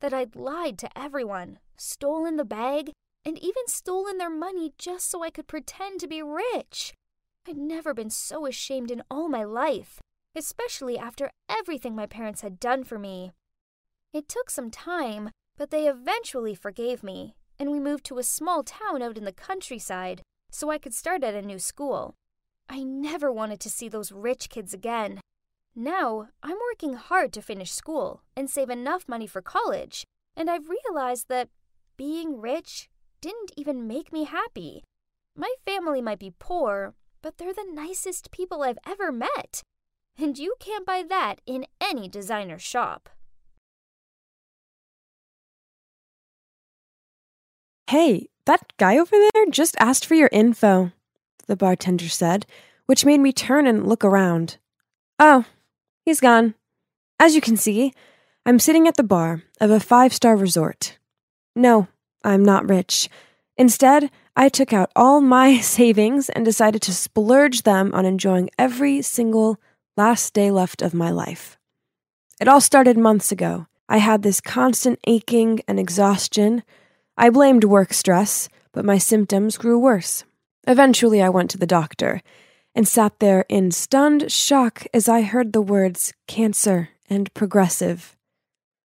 that 0.00 0.14
I'd 0.14 0.36
lied 0.36 0.78
to 0.78 0.98
everyone, 0.98 1.58
stolen 1.76 2.36
the 2.36 2.44
bag, 2.44 2.92
and 3.24 3.38
even 3.38 3.66
stolen 3.66 4.18
their 4.18 4.30
money 4.30 4.72
just 4.78 5.10
so 5.10 5.22
I 5.22 5.30
could 5.30 5.46
pretend 5.46 6.00
to 6.00 6.08
be 6.08 6.22
rich. 6.22 6.94
I'd 7.46 7.56
never 7.56 7.94
been 7.94 8.10
so 8.10 8.46
ashamed 8.46 8.90
in 8.90 9.02
all 9.10 9.28
my 9.28 9.44
life, 9.44 10.00
especially 10.34 10.98
after 10.98 11.30
everything 11.48 11.94
my 11.94 12.06
parents 12.06 12.40
had 12.42 12.60
done 12.60 12.84
for 12.84 12.98
me. 12.98 13.32
It 14.12 14.28
took 14.28 14.50
some 14.50 14.70
time, 14.70 15.30
but 15.56 15.70
they 15.70 15.86
eventually 15.86 16.54
forgave 16.54 17.02
me, 17.02 17.34
and 17.58 17.70
we 17.70 17.80
moved 17.80 18.04
to 18.06 18.18
a 18.18 18.22
small 18.22 18.62
town 18.62 19.02
out 19.02 19.18
in 19.18 19.24
the 19.24 19.32
countryside 19.32 20.22
so 20.50 20.70
I 20.70 20.78
could 20.78 20.94
start 20.94 21.22
at 21.22 21.34
a 21.34 21.42
new 21.42 21.58
school. 21.58 22.14
I 22.68 22.82
never 22.82 23.32
wanted 23.32 23.60
to 23.60 23.70
see 23.70 23.88
those 23.88 24.12
rich 24.12 24.48
kids 24.48 24.72
again. 24.72 25.20
Now, 25.74 26.28
I'm 26.42 26.56
working 26.70 26.94
hard 26.94 27.32
to 27.34 27.42
finish 27.42 27.72
school 27.72 28.22
and 28.36 28.50
save 28.50 28.70
enough 28.70 29.08
money 29.08 29.26
for 29.26 29.42
college, 29.42 30.04
and 30.36 30.50
I've 30.50 30.68
realized 30.68 31.28
that 31.28 31.48
being 31.96 32.40
rich 32.40 32.88
didn't 33.20 33.52
even 33.56 33.86
make 33.86 34.12
me 34.12 34.24
happy. 34.24 34.82
My 35.36 35.52
family 35.64 36.00
might 36.00 36.18
be 36.18 36.32
poor, 36.38 36.94
but 37.22 37.38
they're 37.38 37.54
the 37.54 37.70
nicest 37.70 38.30
people 38.30 38.62
I've 38.62 38.78
ever 38.86 39.12
met. 39.12 39.62
And 40.20 40.38
you 40.38 40.54
can't 40.60 40.84
buy 40.84 41.02
that 41.08 41.40
in 41.46 41.66
any 41.80 42.08
designer 42.08 42.58
shop. 42.58 43.08
Hey, 47.88 48.28
that 48.46 48.72
guy 48.76 48.98
over 48.98 49.16
there 49.16 49.46
just 49.50 49.76
asked 49.80 50.04
for 50.04 50.14
your 50.14 50.28
info, 50.30 50.92
the 51.46 51.56
bartender 51.56 52.08
said, 52.08 52.46
which 52.86 53.04
made 53.04 53.20
me 53.20 53.32
turn 53.32 53.66
and 53.66 53.88
look 53.88 54.04
around. 54.04 54.58
Oh, 55.18 55.44
He's 56.04 56.20
gone. 56.20 56.54
As 57.18 57.34
you 57.34 57.40
can 57.40 57.56
see, 57.56 57.92
I'm 58.44 58.58
sitting 58.58 58.88
at 58.88 58.96
the 58.96 59.04
bar 59.04 59.42
of 59.60 59.70
a 59.70 59.80
five 59.80 60.12
star 60.12 60.36
resort. 60.36 60.98
No, 61.54 61.88
I'm 62.24 62.44
not 62.44 62.68
rich. 62.68 63.08
Instead, 63.56 64.10
I 64.34 64.48
took 64.48 64.72
out 64.72 64.90
all 64.96 65.20
my 65.20 65.58
savings 65.60 66.28
and 66.30 66.44
decided 66.44 66.82
to 66.82 66.94
splurge 66.94 67.62
them 67.62 67.94
on 67.94 68.06
enjoying 68.06 68.50
every 68.58 69.02
single 69.02 69.60
last 69.96 70.34
day 70.34 70.50
left 70.50 70.82
of 70.82 70.94
my 70.94 71.10
life. 71.10 71.58
It 72.40 72.48
all 72.48 72.60
started 72.60 72.96
months 72.96 73.30
ago. 73.30 73.66
I 73.88 73.98
had 73.98 74.22
this 74.22 74.40
constant 74.40 74.98
aching 75.06 75.60
and 75.66 75.78
exhaustion. 75.78 76.62
I 77.16 77.30
blamed 77.30 77.64
work 77.64 77.92
stress, 77.92 78.48
but 78.72 78.84
my 78.84 78.98
symptoms 78.98 79.58
grew 79.58 79.78
worse. 79.78 80.24
Eventually, 80.66 81.22
I 81.22 81.28
went 81.28 81.50
to 81.50 81.58
the 81.58 81.66
doctor 81.66 82.22
and 82.74 82.86
sat 82.86 83.18
there 83.18 83.44
in 83.48 83.70
stunned 83.72 84.30
shock 84.30 84.86
as 84.94 85.08
I 85.08 85.22
heard 85.22 85.52
the 85.52 85.62
words 85.62 86.12
cancer 86.28 86.90
and 87.08 87.32
progressive. 87.34 88.16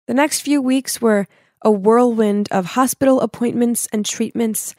The 0.06 0.14
next 0.14 0.40
few 0.40 0.60
weeks 0.60 1.00
were 1.00 1.26
a 1.62 1.70
whirlwind 1.70 2.48
of 2.50 2.66
hospital 2.66 3.20
appointments 3.20 3.88
and 3.92 4.04
treatments. 4.04 4.74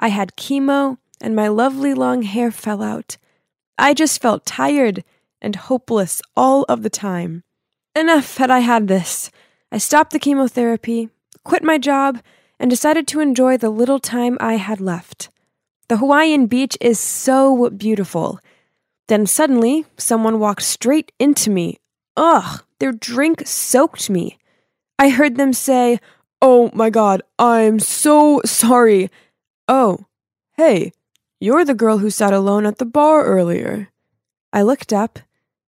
I 0.00 0.08
had 0.08 0.36
chemo, 0.36 0.98
and 1.20 1.36
my 1.36 1.48
lovely 1.48 1.94
long 1.94 2.22
hair 2.22 2.50
fell 2.50 2.82
out. 2.82 3.18
I 3.76 3.92
just 3.92 4.22
felt 4.22 4.46
tired 4.46 5.04
and 5.40 5.56
hopeless 5.56 6.20
all 6.36 6.64
of 6.68 6.82
the 6.82 6.90
time. 6.90 7.42
Enough 7.94 8.36
had 8.36 8.50
I 8.50 8.60
had 8.60 8.88
this. 8.88 9.30
I 9.70 9.78
stopped 9.78 10.12
the 10.12 10.18
chemotherapy, 10.18 11.10
quit 11.44 11.62
my 11.62 11.78
job, 11.78 12.20
and 12.58 12.70
decided 12.70 13.06
to 13.08 13.20
enjoy 13.20 13.56
the 13.56 13.70
little 13.70 13.98
time 13.98 14.36
I 14.40 14.54
had 14.54 14.80
left. 14.80 15.30
The 15.88 15.98
Hawaiian 15.98 16.46
beach 16.46 16.76
is 16.80 16.98
so 16.98 17.70
beautiful. 17.70 18.40
Then 19.08 19.26
suddenly, 19.26 19.86
someone 19.96 20.38
walked 20.38 20.62
straight 20.62 21.12
into 21.18 21.50
me. 21.50 21.78
Ugh, 22.16 22.62
their 22.78 22.92
drink 22.92 23.46
soaked 23.46 24.10
me. 24.10 24.38
I 24.98 25.08
heard 25.08 25.36
them 25.36 25.52
say, 25.52 26.00
Oh 26.42 26.70
my 26.74 26.90
god, 26.90 27.22
I'm 27.38 27.78
so 27.78 28.42
sorry. 28.44 29.10
Oh, 29.66 30.06
hey, 30.56 30.92
you're 31.40 31.64
the 31.64 31.74
girl 31.74 31.98
who 31.98 32.10
sat 32.10 32.32
alone 32.32 32.66
at 32.66 32.78
the 32.78 32.84
bar 32.84 33.24
earlier. 33.24 33.88
I 34.52 34.62
looked 34.62 34.92
up, 34.92 35.18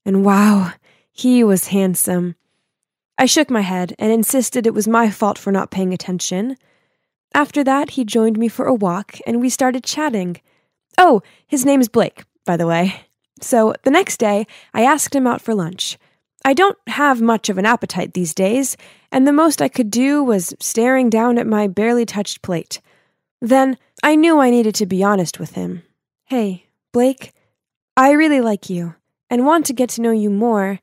and 0.06 0.24
wow, 0.26 0.74
he 1.12 1.44
was 1.44 1.68
handsome. 1.68 2.36
I 3.18 3.26
shook 3.26 3.50
my 3.50 3.62
head 3.62 3.94
and 4.00 4.12
insisted 4.12 4.66
it 4.66 4.74
was 4.74 4.88
my 4.88 5.10
fault 5.10 5.38
for 5.38 5.52
not 5.52 5.72
paying 5.72 5.94
attention. 5.94 6.56
After 7.34 7.64
that, 7.64 7.92
he 7.92 8.06
joined 8.06 8.38
me 8.38 8.48
for 8.48 8.66
a 8.66 8.74
walk 8.74 9.18
and 9.28 9.42
we 9.42 9.50
started 9.50 9.84
chatting. 9.84 10.40
Oh, 10.98 11.22
his 11.46 11.66
name's 11.66 11.90
Blake, 11.90 12.24
by 12.46 12.58
the 12.58 12.68
way. 12.68 13.04
So 13.42 13.74
the 13.84 13.92
next 13.92 14.18
day, 14.18 14.48
I 14.74 14.84
asked 14.84 15.14
him 15.14 15.28
out 15.28 15.42
for 15.42 15.54
lunch. 15.54 15.98
I 16.46 16.54
don't 16.54 16.78
have 16.88 17.22
much 17.22 17.50
of 17.50 17.58
an 17.58 17.66
appetite 17.66 18.14
these 18.14 18.34
days, 18.34 18.78
and 19.12 19.28
the 19.28 19.34
most 19.34 19.62
I 19.62 19.68
could 19.68 19.92
do 19.92 20.24
was 20.24 20.54
staring 20.60 21.10
down 21.10 21.38
at 21.38 21.46
my 21.46 21.68
barely 21.68 22.06
touched 22.06 22.42
plate. 22.42 22.80
Then 23.42 23.78
I 24.02 24.16
knew 24.16 24.40
I 24.40 24.50
needed 24.50 24.76
to 24.76 24.86
be 24.86 25.04
honest 25.04 25.40
with 25.40 25.52
him. 25.52 25.84
Hey, 26.26 26.68
Blake, 26.94 27.34
I 27.98 28.12
really 28.12 28.40
like 28.40 28.70
you 28.70 28.96
and 29.30 29.46
want 29.46 29.66
to 29.68 29.74
get 29.74 29.90
to 29.92 30.02
know 30.02 30.12
you 30.12 30.30
more, 30.30 30.80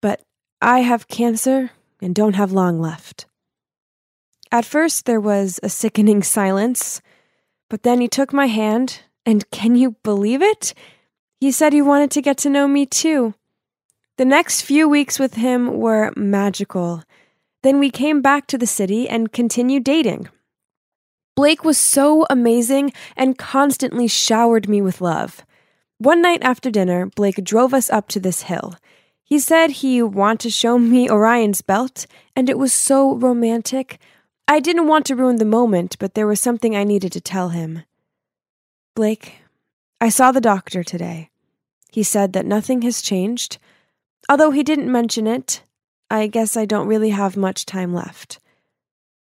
but 0.00 0.22
I 0.60 0.80
have 0.80 1.08
cancer 1.08 1.70
and 2.00 2.14
don't 2.14 2.34
have 2.34 2.52
long 2.52 2.80
left. 2.80 3.26
At 4.50 4.64
first, 4.64 5.06
there 5.06 5.20
was 5.20 5.58
a 5.62 5.68
sickening 5.68 6.22
silence, 6.22 7.00
but 7.70 7.82
then 7.82 8.00
he 8.00 8.08
took 8.08 8.32
my 8.32 8.46
hand, 8.46 9.00
and 9.24 9.48
can 9.50 9.76
you 9.76 9.96
believe 10.02 10.42
it? 10.42 10.74
He 11.40 11.50
said 11.50 11.72
he 11.72 11.82
wanted 11.82 12.10
to 12.12 12.22
get 12.22 12.36
to 12.38 12.50
know 12.50 12.68
me 12.68 12.86
too. 12.86 13.34
The 14.18 14.24
next 14.24 14.62
few 14.62 14.88
weeks 14.88 15.18
with 15.18 15.34
him 15.34 15.78
were 15.78 16.12
magical. 16.16 17.02
Then 17.62 17.78
we 17.78 17.90
came 17.90 18.20
back 18.20 18.46
to 18.48 18.58
the 18.58 18.66
city 18.66 19.08
and 19.08 19.32
continued 19.32 19.84
dating. 19.84 20.28
Blake 21.34 21.64
was 21.64 21.78
so 21.78 22.26
amazing 22.28 22.92
and 23.16 23.38
constantly 23.38 24.06
showered 24.06 24.68
me 24.68 24.82
with 24.82 25.00
love. 25.00 25.46
One 26.02 26.20
night 26.20 26.42
after 26.42 26.68
dinner, 26.68 27.06
Blake 27.06 27.44
drove 27.44 27.72
us 27.72 27.88
up 27.88 28.08
to 28.08 28.18
this 28.18 28.42
hill. 28.42 28.74
He 29.22 29.38
said 29.38 29.70
he 29.70 30.02
wanted 30.02 30.40
to 30.40 30.50
show 30.50 30.76
me 30.76 31.08
Orion's 31.08 31.62
belt, 31.62 32.08
and 32.34 32.50
it 32.50 32.58
was 32.58 32.72
so 32.72 33.14
romantic. 33.14 34.00
I 34.48 34.58
didn't 34.58 34.88
want 34.88 35.06
to 35.06 35.14
ruin 35.14 35.36
the 35.36 35.44
moment, 35.44 35.96
but 36.00 36.14
there 36.14 36.26
was 36.26 36.40
something 36.40 36.74
I 36.74 36.82
needed 36.82 37.12
to 37.12 37.20
tell 37.20 37.50
him. 37.50 37.84
Blake, 38.96 39.42
I 40.00 40.08
saw 40.08 40.32
the 40.32 40.40
doctor 40.40 40.82
today. 40.82 41.30
He 41.92 42.02
said 42.02 42.32
that 42.32 42.46
nothing 42.46 42.82
has 42.82 43.00
changed. 43.00 43.58
Although 44.28 44.50
he 44.50 44.64
didn't 44.64 44.90
mention 44.90 45.28
it, 45.28 45.62
I 46.10 46.26
guess 46.26 46.56
I 46.56 46.64
don't 46.64 46.88
really 46.88 47.10
have 47.10 47.36
much 47.36 47.64
time 47.64 47.94
left. 47.94 48.40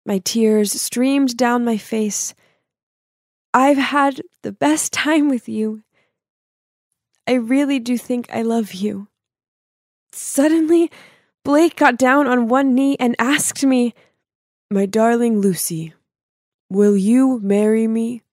My 0.05 0.19
tears 0.19 0.81
streamed 0.81 1.35
down 1.35 1.65
my 1.65 1.75
face. 1.75 2.33
I've 3.53 3.77
had 3.77 4.21
the 4.43 4.53
best 4.53 4.93
time 5.03 5.27
with 5.27 5.49
you. 5.49 5.83
I 7.29 7.33
really 7.33 7.77
do 7.77 7.95
think 7.95 8.27
I 8.33 8.41
love 8.41 8.73
you. 8.73 9.07
Suddenly, 10.11 10.89
Blake 11.45 11.75
got 11.75 11.95
down 11.95 12.25
on 12.25 12.47
one 12.47 12.73
knee 12.73 12.97
and 12.99 13.15
asked 13.19 13.63
me, 13.63 13.93
My 14.71 14.87
darling 14.87 15.39
Lucy, 15.39 15.93
will 16.71 16.97
you 16.97 17.39
marry 17.43 17.87
me? 17.87 18.23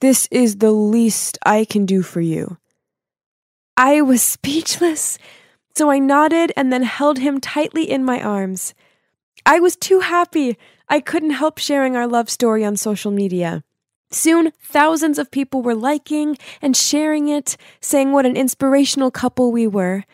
This 0.00 0.28
is 0.30 0.58
the 0.58 0.70
least 0.70 1.38
I 1.44 1.64
can 1.64 1.86
do 1.86 2.02
for 2.02 2.20
you. 2.20 2.58
I 3.76 4.00
was 4.00 4.22
speechless, 4.22 5.18
so 5.74 5.90
I 5.90 5.98
nodded 5.98 6.52
and 6.56 6.72
then 6.72 6.84
held 6.84 7.18
him 7.18 7.40
tightly 7.40 7.90
in 7.90 8.04
my 8.04 8.22
arms. 8.22 8.74
I 9.44 9.58
was 9.58 9.74
too 9.74 9.98
happy. 9.98 10.56
I 10.88 11.00
couldn't 11.00 11.30
help 11.30 11.58
sharing 11.58 11.96
our 11.96 12.06
love 12.06 12.30
story 12.30 12.64
on 12.64 12.76
social 12.76 13.10
media. 13.10 13.64
Soon, 14.10 14.52
thousands 14.60 15.18
of 15.18 15.30
people 15.30 15.62
were 15.62 15.74
liking 15.74 16.36
and 16.60 16.76
sharing 16.76 17.28
it, 17.28 17.56
saying 17.80 18.12
what 18.12 18.26
an 18.26 18.36
inspirational 18.36 19.10
couple 19.10 19.52
we 19.52 19.66
were. 19.66 20.04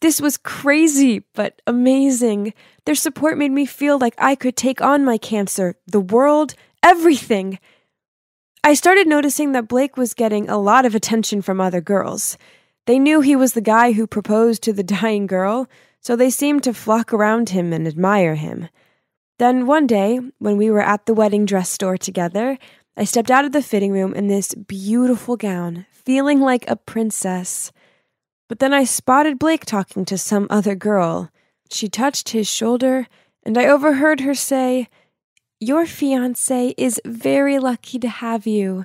This 0.00 0.20
was 0.20 0.36
crazy, 0.36 1.24
but 1.34 1.60
amazing. 1.66 2.54
Their 2.84 2.94
support 2.94 3.38
made 3.38 3.52
me 3.52 3.66
feel 3.66 3.98
like 3.98 4.14
I 4.18 4.34
could 4.34 4.56
take 4.56 4.80
on 4.80 5.04
my 5.04 5.18
cancer, 5.18 5.76
the 5.86 6.00
world, 6.00 6.54
everything. 6.82 7.58
I 8.62 8.74
started 8.74 9.06
noticing 9.06 9.52
that 9.52 9.68
Blake 9.68 9.96
was 9.96 10.14
getting 10.14 10.48
a 10.48 10.58
lot 10.58 10.86
of 10.86 10.94
attention 10.94 11.42
from 11.42 11.60
other 11.60 11.82
girls. 11.82 12.38
They 12.86 12.98
knew 12.98 13.20
he 13.20 13.36
was 13.36 13.52
the 13.52 13.60
guy 13.60 13.92
who 13.92 14.06
proposed 14.06 14.62
to 14.62 14.72
the 14.72 14.82
dying 15.00 15.26
girl, 15.26 15.68
so 16.00 16.16
they 16.16 16.30
seemed 16.30 16.62
to 16.64 16.74
flock 16.74 17.12
around 17.12 17.50
him 17.50 17.72
and 17.72 17.86
admire 17.86 18.34
him. 18.34 18.68
Then 19.38 19.66
one 19.66 19.86
day, 19.86 20.20
when 20.38 20.56
we 20.56 20.70
were 20.70 20.82
at 20.82 21.06
the 21.06 21.14
wedding 21.14 21.44
dress 21.44 21.68
store 21.70 21.96
together, 21.96 22.58
I 22.96 23.04
stepped 23.04 23.30
out 23.30 23.44
of 23.44 23.52
the 23.52 23.62
fitting 23.62 23.92
room 23.92 24.14
in 24.14 24.28
this 24.28 24.54
beautiful 24.54 25.36
gown, 25.36 25.86
feeling 25.90 26.40
like 26.40 26.64
a 26.68 26.76
princess. 26.76 27.72
But 28.48 28.58
then 28.60 28.72
I 28.72 28.84
spotted 28.84 29.38
Blake 29.38 29.64
talking 29.64 30.04
to 30.04 30.18
some 30.18 30.46
other 30.50 30.74
girl. 30.74 31.30
She 31.70 31.88
touched 31.88 32.28
his 32.28 32.48
shoulder, 32.48 33.08
and 33.42 33.58
I 33.58 33.66
overheard 33.66 34.20
her 34.20 34.34
say, 34.34 34.88
your 35.60 35.86
fiance 35.86 36.74
is 36.76 37.00
very 37.06 37.58
lucky 37.58 37.98
to 37.98 38.08
have 38.08 38.46
you. 38.46 38.84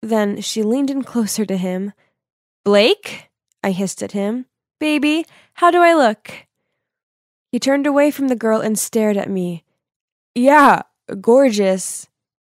Then 0.00 0.40
she 0.40 0.62
leaned 0.62 0.90
in 0.90 1.02
closer 1.02 1.44
to 1.44 1.56
him. 1.56 1.92
Blake? 2.64 3.30
I 3.64 3.72
hissed 3.72 4.02
at 4.02 4.12
him. 4.12 4.46
Baby, 4.78 5.26
how 5.54 5.70
do 5.70 5.82
I 5.82 5.94
look? 5.94 6.46
He 7.50 7.58
turned 7.58 7.86
away 7.86 8.10
from 8.10 8.28
the 8.28 8.36
girl 8.36 8.60
and 8.60 8.78
stared 8.78 9.16
at 9.16 9.28
me. 9.28 9.64
Yeah, 10.34 10.82
gorgeous. 11.20 12.08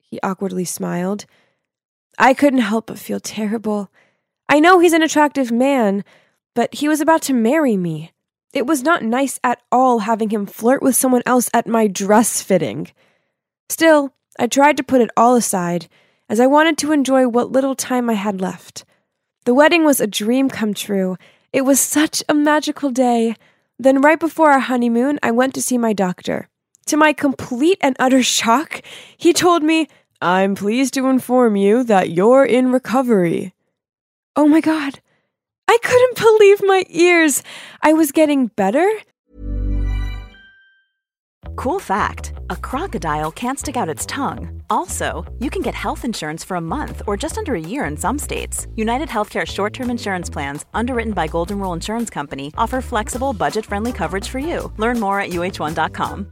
He 0.10 0.19
awkwardly 0.24 0.65
smiled. 0.65 1.26
I 2.17 2.34
couldn't 2.34 2.60
help 2.60 2.88
but 2.88 3.00
feel 3.00 3.19
terrible. 3.19 3.91
I 4.48 4.60
know 4.60 4.80
he's 4.80 4.93
an 4.93 5.04
attractive 5.04 5.52
man, 5.52 6.04
but 6.56 6.74
he 6.76 6.88
was 6.88 7.00
about 7.00 7.22
to 7.24 7.34
marry 7.34 7.78
me. 7.78 8.12
It 8.52 8.65
was 8.65 8.82
not 8.82 9.04
nice 9.04 9.39
at 9.43 9.62
all 9.72 10.00
having 10.00 10.32
him 10.32 10.48
flirt 10.48 10.82
with 10.82 10.95
someone 10.95 11.22
else 11.26 11.50
at 11.54 11.67
my 11.67 11.88
dress 11.88 12.41
fitting. 12.41 12.88
Still, 13.69 14.13
I 14.39 14.48
tried 14.48 14.78
to 14.78 14.84
put 14.84 15.02
it 15.02 15.12
all 15.15 15.36
aside, 15.36 15.88
as 16.28 16.39
I 16.39 16.48
wanted 16.48 16.78
to 16.80 16.91
enjoy 16.91 17.28
what 17.28 17.52
little 17.52 17.76
time 17.76 18.10
I 18.10 18.13
had 18.13 18.41
left. 18.41 18.86
The 19.45 19.54
wedding 19.54 19.84
was 19.84 20.00
a 20.00 20.08
dream 20.08 20.50
come 20.50 20.74
true. 20.74 21.17
It 21.54 21.62
was 21.62 21.80
such 21.80 22.24
a 22.28 22.34
magical 22.34 22.89
day. 22.89 23.36
Then, 23.78 24.02
right 24.02 24.19
before 24.19 24.52
our 24.52 24.60
honeymoon, 24.60 25.19
I 25.22 25.32
went 25.32 25.54
to 25.56 25.62
see 25.62 25.78
my 25.78 25.93
doctor. 25.93 26.50
To 26.88 26.98
my 26.98 27.13
complete 27.13 27.78
and 27.82 27.95
utter 28.00 28.24
shock, 28.24 28.82
he 29.15 29.32
told 29.32 29.62
me, 29.63 29.88
I'm 30.21 30.55
pleased 30.55 30.93
to 30.95 31.08
inform 31.08 31.55
you 31.55 31.84
that 31.86 32.12
you're 32.12 32.45
in 32.45 32.71
recovery. 32.71 33.53
Oh 34.36 34.47
my 34.47 34.62
God. 34.62 34.99
I 35.67 35.77
couldn't 35.84 36.17
believe 36.17 36.62
my 36.63 36.84
ears. 36.89 37.43
I 37.82 37.93
was 37.93 38.12
getting 38.12 38.47
better 38.47 38.89
Cool 41.60 41.79
fact 41.79 42.32
a 42.49 42.55
crocodile 42.55 43.34
can't 43.34 43.60
stick 43.60 43.75
out 43.75 43.89
its 43.89 44.05
tongue. 44.05 44.63
Also, 44.69 45.25
you 45.39 45.49
can 45.49 45.62
get 45.62 45.75
health 45.75 46.05
insurance 46.05 46.41
for 46.41 46.55
a 46.55 46.62
month 46.62 47.01
or 47.05 47.17
just 47.17 47.38
under 47.38 47.53
a 47.53 47.60
year 47.60 47.84
in 47.84 47.97
some 47.97 48.17
states. 48.17 48.65
United 48.75 49.10
Healthcare 49.10 49.45
short 49.45 49.73
term 49.73 49.89
insurance 49.89 50.29
plans, 50.29 50.65
underwritten 50.73 51.12
by 51.12 51.27
Golden 51.27 51.60
Rule 51.60 51.73
Insurance 51.73 52.10
Company, 52.10 52.53
offer 52.58 52.79
flexible, 52.79 53.34
budget 53.34 53.65
friendly 53.65 53.91
coverage 53.91 54.29
for 54.29 54.39
you. 54.39 54.71
Learn 54.77 55.01
more 55.01 55.19
at 55.19 55.32
uh1.com. 55.32 56.32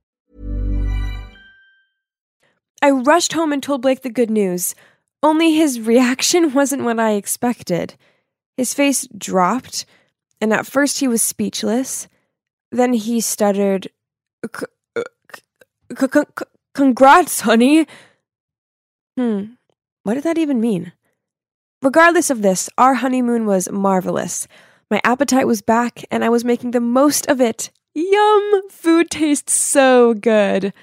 I 2.81 2.89
rushed 2.89 3.33
home 3.33 3.53
and 3.53 3.61
told 3.61 3.83
Blake 3.83 4.01
the 4.01 4.09
good 4.09 4.31
news, 4.31 4.75
only 5.21 5.53
his 5.53 5.79
reaction 5.79 6.53
wasn't 6.53 6.83
what 6.83 6.99
I 6.99 7.11
expected. 7.11 7.95
His 8.57 8.73
face 8.73 9.07
dropped, 9.17 9.85
and 10.39 10.51
at 10.53 10.65
first 10.65 10.99
he 10.99 11.07
was 11.07 11.21
speechless. 11.21 12.07
Then 12.71 12.93
he 12.93 13.21
stuttered, 13.21 13.89
Congrats, 16.73 17.41
honey! 17.41 17.85
Hmm, 19.17 19.43
what 20.03 20.15
did 20.15 20.23
that 20.23 20.37
even 20.37 20.61
mean? 20.61 20.93
Regardless 21.81 22.29
of 22.29 22.41
this, 22.41 22.69
our 22.77 22.95
honeymoon 22.95 23.45
was 23.45 23.69
marvelous. 23.71 24.47
My 24.89 25.01
appetite 25.03 25.47
was 25.47 25.61
back, 25.61 26.05
and 26.11 26.23
I 26.23 26.29
was 26.29 26.45
making 26.45 26.71
the 26.71 26.79
most 26.79 27.27
of 27.27 27.41
it. 27.41 27.71
Yum! 27.93 28.69
Food 28.69 29.09
tastes 29.09 29.53
so 29.53 30.13
good. 30.13 30.73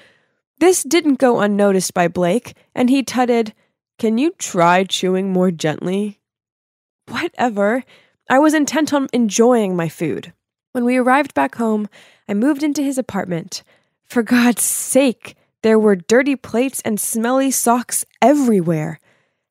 This 0.60 0.82
didn't 0.82 1.20
go 1.20 1.40
unnoticed 1.40 1.94
by 1.94 2.08
Blake, 2.08 2.56
and 2.74 2.90
he 2.90 3.02
tutted, 3.02 3.54
Can 3.98 4.18
you 4.18 4.32
try 4.38 4.82
chewing 4.84 5.32
more 5.32 5.52
gently? 5.52 6.20
Whatever. 7.06 7.84
I 8.28 8.38
was 8.40 8.54
intent 8.54 8.92
on 8.92 9.08
enjoying 9.12 9.76
my 9.76 9.88
food. 9.88 10.32
When 10.72 10.84
we 10.84 10.96
arrived 10.96 11.32
back 11.32 11.54
home, 11.54 11.88
I 12.28 12.34
moved 12.34 12.62
into 12.62 12.82
his 12.82 12.98
apartment. 12.98 13.62
For 14.04 14.22
God's 14.22 14.62
sake, 14.62 15.36
there 15.62 15.78
were 15.78 15.96
dirty 15.96 16.34
plates 16.36 16.82
and 16.84 17.00
smelly 17.00 17.50
socks 17.50 18.04
everywhere. 18.20 18.98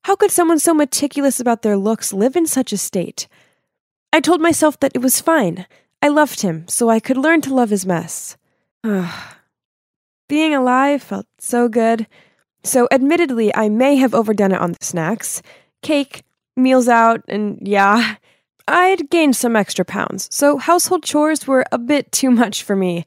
How 0.03 0.15
could 0.15 0.31
someone 0.31 0.59
so 0.59 0.73
meticulous 0.73 1.39
about 1.39 1.61
their 1.61 1.77
looks 1.77 2.13
live 2.13 2.35
in 2.35 2.45
such 2.45 2.71
a 2.71 2.77
state? 2.77 3.27
I 4.11 4.19
told 4.19 4.41
myself 4.41 4.79
that 4.81 4.93
it 4.93 5.01
was 5.01 5.21
fine. 5.21 5.65
I 6.01 6.09
loved 6.09 6.41
him 6.41 6.67
so 6.67 6.89
I 6.89 6.99
could 6.99 7.17
learn 7.17 7.41
to 7.41 7.53
love 7.53 7.69
his 7.69 7.85
mess. 7.85 8.35
Ah. 8.83 9.36
Being 10.27 10.53
alive 10.53 11.01
felt 11.01 11.25
so 11.39 11.69
good. 11.69 12.07
So, 12.63 12.87
admittedly, 12.91 13.53
I 13.55 13.69
may 13.69 13.95
have 13.95 14.13
overdone 14.13 14.51
it 14.51 14.59
on 14.59 14.73
the 14.73 14.85
snacks 14.85 15.41
cake, 15.81 16.23
meals 16.55 16.87
out, 16.87 17.21
and 17.27 17.59
yeah, 17.65 18.15
I'd 18.67 19.09
gained 19.09 19.35
some 19.35 19.55
extra 19.55 19.85
pounds, 19.85 20.27
so 20.31 20.57
household 20.57 21.03
chores 21.03 21.47
were 21.47 21.63
a 21.71 21.77
bit 21.77 22.11
too 22.11 22.29
much 22.29 22.63
for 22.63 22.75
me. 22.75 23.05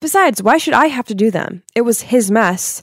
Besides, 0.00 0.42
why 0.42 0.58
should 0.58 0.74
I 0.74 0.86
have 0.86 1.06
to 1.06 1.14
do 1.14 1.30
them? 1.30 1.62
It 1.74 1.82
was 1.82 2.02
his 2.02 2.30
mess. 2.30 2.82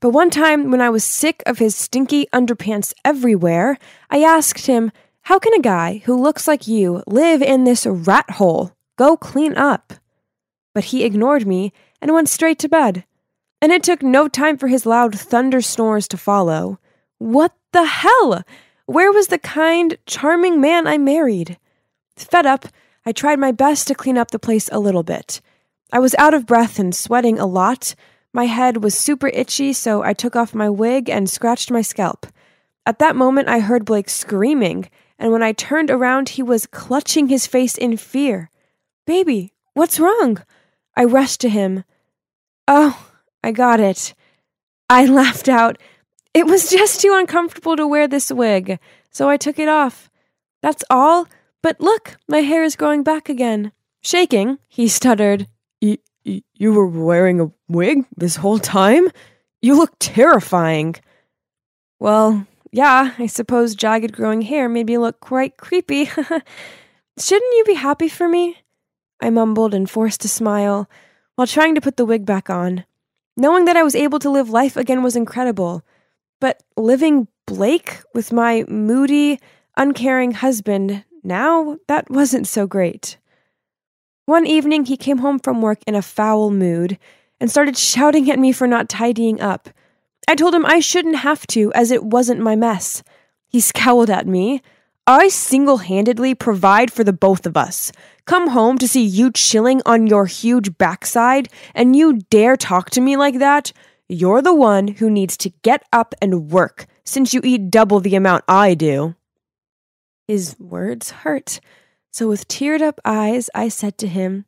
But 0.00 0.10
one 0.10 0.30
time, 0.30 0.70
when 0.70 0.80
I 0.80 0.90
was 0.90 1.02
sick 1.02 1.42
of 1.46 1.58
his 1.58 1.74
stinky 1.74 2.26
underpants 2.32 2.92
everywhere, 3.04 3.78
I 4.10 4.22
asked 4.22 4.66
him, 4.66 4.92
How 5.22 5.38
can 5.38 5.54
a 5.54 5.60
guy 5.60 6.02
who 6.04 6.20
looks 6.20 6.46
like 6.46 6.68
you 6.68 7.02
live 7.06 7.42
in 7.42 7.64
this 7.64 7.86
rat 7.86 8.30
hole? 8.32 8.72
Go 8.96 9.16
clean 9.16 9.56
up. 9.56 9.94
But 10.74 10.84
he 10.84 11.04
ignored 11.04 11.46
me 11.46 11.72
and 12.00 12.12
went 12.12 12.28
straight 12.28 12.58
to 12.60 12.68
bed. 12.68 13.04
And 13.64 13.72
it 13.72 13.82
took 13.82 14.02
no 14.02 14.28
time 14.28 14.58
for 14.58 14.68
his 14.68 14.84
loud 14.84 15.18
thunder 15.18 15.62
snores 15.62 16.06
to 16.08 16.18
follow. 16.18 16.78
What 17.16 17.54
the 17.72 17.86
hell? 17.86 18.42
Where 18.84 19.10
was 19.10 19.28
the 19.28 19.38
kind, 19.38 19.96
charming 20.04 20.60
man 20.60 20.86
I 20.86 20.98
married? 20.98 21.56
Fed 22.14 22.44
up, 22.44 22.66
I 23.06 23.12
tried 23.12 23.38
my 23.38 23.52
best 23.52 23.88
to 23.88 23.94
clean 23.94 24.18
up 24.18 24.32
the 24.32 24.38
place 24.38 24.68
a 24.70 24.78
little 24.78 25.02
bit. 25.02 25.40
I 25.90 25.98
was 25.98 26.14
out 26.16 26.34
of 26.34 26.44
breath 26.44 26.78
and 26.78 26.94
sweating 26.94 27.38
a 27.38 27.46
lot. 27.46 27.94
My 28.34 28.44
head 28.44 28.84
was 28.84 28.98
super 28.98 29.28
itchy, 29.28 29.72
so 29.72 30.02
I 30.02 30.12
took 30.12 30.36
off 30.36 30.54
my 30.54 30.68
wig 30.68 31.08
and 31.08 31.30
scratched 31.30 31.70
my 31.70 31.80
scalp. 31.80 32.26
At 32.84 32.98
that 32.98 33.16
moment, 33.16 33.48
I 33.48 33.60
heard 33.60 33.86
Blake 33.86 34.10
screaming, 34.10 34.90
and 35.18 35.32
when 35.32 35.42
I 35.42 35.52
turned 35.52 35.90
around, 35.90 36.28
he 36.28 36.42
was 36.42 36.66
clutching 36.66 37.28
his 37.28 37.46
face 37.46 37.78
in 37.78 37.96
fear. 37.96 38.50
Baby, 39.06 39.54
what's 39.72 39.98
wrong? 39.98 40.42
I 40.94 41.04
rushed 41.04 41.40
to 41.40 41.48
him. 41.48 41.84
Oh, 42.68 43.12
I 43.44 43.52
got 43.52 43.78
it. 43.78 44.14
I 44.88 45.04
laughed 45.20 45.48
out. 45.48 45.76
It 46.32 46.46
was 46.46 46.70
just 46.70 47.00
too 47.00 47.14
uncomfortable 47.14 47.76
to 47.76 47.86
wear 47.86 48.08
this 48.08 48.32
wig, 48.32 48.78
so 49.10 49.28
I 49.28 49.36
took 49.36 49.58
it 49.58 49.68
off. 49.68 50.10
That's 50.62 50.82
all, 50.88 51.28
but 51.62 51.78
look, 51.80 52.16
my 52.26 52.38
hair 52.38 52.64
is 52.64 52.74
growing 52.74 53.02
back 53.02 53.28
again. 53.28 53.70
Shaking, 54.00 54.58
he 54.68 54.88
stuttered. 54.88 55.46
You 55.80 56.72
were 56.72 56.86
wearing 56.86 57.38
a 57.38 57.52
wig 57.68 58.06
this 58.16 58.36
whole 58.36 58.58
time? 58.58 59.08
You 59.60 59.76
look 59.76 59.92
terrifying. 59.98 60.96
Well, 62.00 62.46
yeah, 62.72 63.12
I 63.18 63.26
suppose 63.26 63.74
jagged 63.74 64.14
growing 64.14 64.40
hair 64.40 64.70
made 64.70 64.86
me 64.86 64.96
look 64.96 65.20
quite 65.20 65.58
creepy. 65.58 66.06
Shouldn't 67.18 67.56
you 67.56 67.64
be 67.66 67.74
happy 67.74 68.08
for 68.08 68.26
me? 68.26 68.56
I 69.20 69.28
mumbled 69.28 69.74
and 69.74 69.88
forced 69.88 70.24
a 70.24 70.28
smile 70.28 70.88
while 71.34 71.46
trying 71.46 71.74
to 71.74 71.82
put 71.82 71.98
the 71.98 72.06
wig 72.06 72.24
back 72.24 72.48
on. 72.48 72.84
Knowing 73.36 73.64
that 73.64 73.76
I 73.76 73.82
was 73.82 73.96
able 73.96 74.18
to 74.20 74.30
live 74.30 74.50
life 74.50 74.76
again 74.76 75.02
was 75.02 75.16
incredible, 75.16 75.82
but 76.40 76.62
living 76.76 77.26
Blake 77.46 78.00
with 78.14 78.32
my 78.32 78.64
moody, 78.68 79.40
uncaring 79.76 80.32
husband 80.32 81.04
now, 81.22 81.78
that 81.88 82.10
wasn't 82.10 82.46
so 82.46 82.66
great. 82.66 83.16
One 84.26 84.46
evening, 84.46 84.84
he 84.84 84.96
came 84.96 85.18
home 85.18 85.38
from 85.38 85.62
work 85.62 85.80
in 85.86 85.94
a 85.94 86.02
foul 86.02 86.50
mood 86.50 86.98
and 87.40 87.50
started 87.50 87.76
shouting 87.76 88.30
at 88.30 88.38
me 88.38 88.52
for 88.52 88.66
not 88.66 88.88
tidying 88.88 89.40
up. 89.40 89.68
I 90.28 90.34
told 90.34 90.54
him 90.54 90.64
I 90.64 90.80
shouldn't 90.80 91.16
have 91.16 91.46
to, 91.48 91.72
as 91.74 91.90
it 91.90 92.04
wasn't 92.04 92.40
my 92.40 92.56
mess. 92.56 93.02
He 93.48 93.60
scowled 93.60 94.10
at 94.10 94.26
me. 94.26 94.62
I 95.06 95.28
single 95.28 95.78
handedly 95.78 96.34
provide 96.34 96.90
for 96.90 97.04
the 97.04 97.12
both 97.12 97.46
of 97.46 97.56
us. 97.56 97.92
Come 98.26 98.48
home 98.48 98.78
to 98.78 98.88
see 98.88 99.04
you 99.04 99.30
chilling 99.30 99.82
on 99.84 100.06
your 100.06 100.24
huge 100.24 100.78
backside, 100.78 101.50
and 101.74 101.94
you 101.94 102.20
dare 102.30 102.56
talk 102.56 102.88
to 102.90 103.02
me 103.02 103.18
like 103.18 103.38
that? 103.38 103.72
You're 104.08 104.40
the 104.40 104.54
one 104.54 104.88
who 104.88 105.10
needs 105.10 105.36
to 105.38 105.50
get 105.62 105.82
up 105.92 106.14
and 106.22 106.50
work, 106.50 106.86
since 107.04 107.34
you 107.34 107.42
eat 107.44 107.70
double 107.70 108.00
the 108.00 108.14
amount 108.14 108.44
I 108.48 108.72
do. 108.74 109.14
His 110.26 110.56
words 110.58 111.10
hurt. 111.10 111.60
So, 112.12 112.28
with 112.28 112.48
teared 112.48 112.80
up 112.80 112.98
eyes, 113.04 113.50
I 113.54 113.68
said 113.68 113.98
to 113.98 114.06
him, 114.06 114.46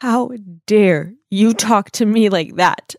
How 0.00 0.32
dare 0.66 1.14
you 1.30 1.54
talk 1.54 1.90
to 1.92 2.04
me 2.04 2.28
like 2.28 2.56
that? 2.56 2.94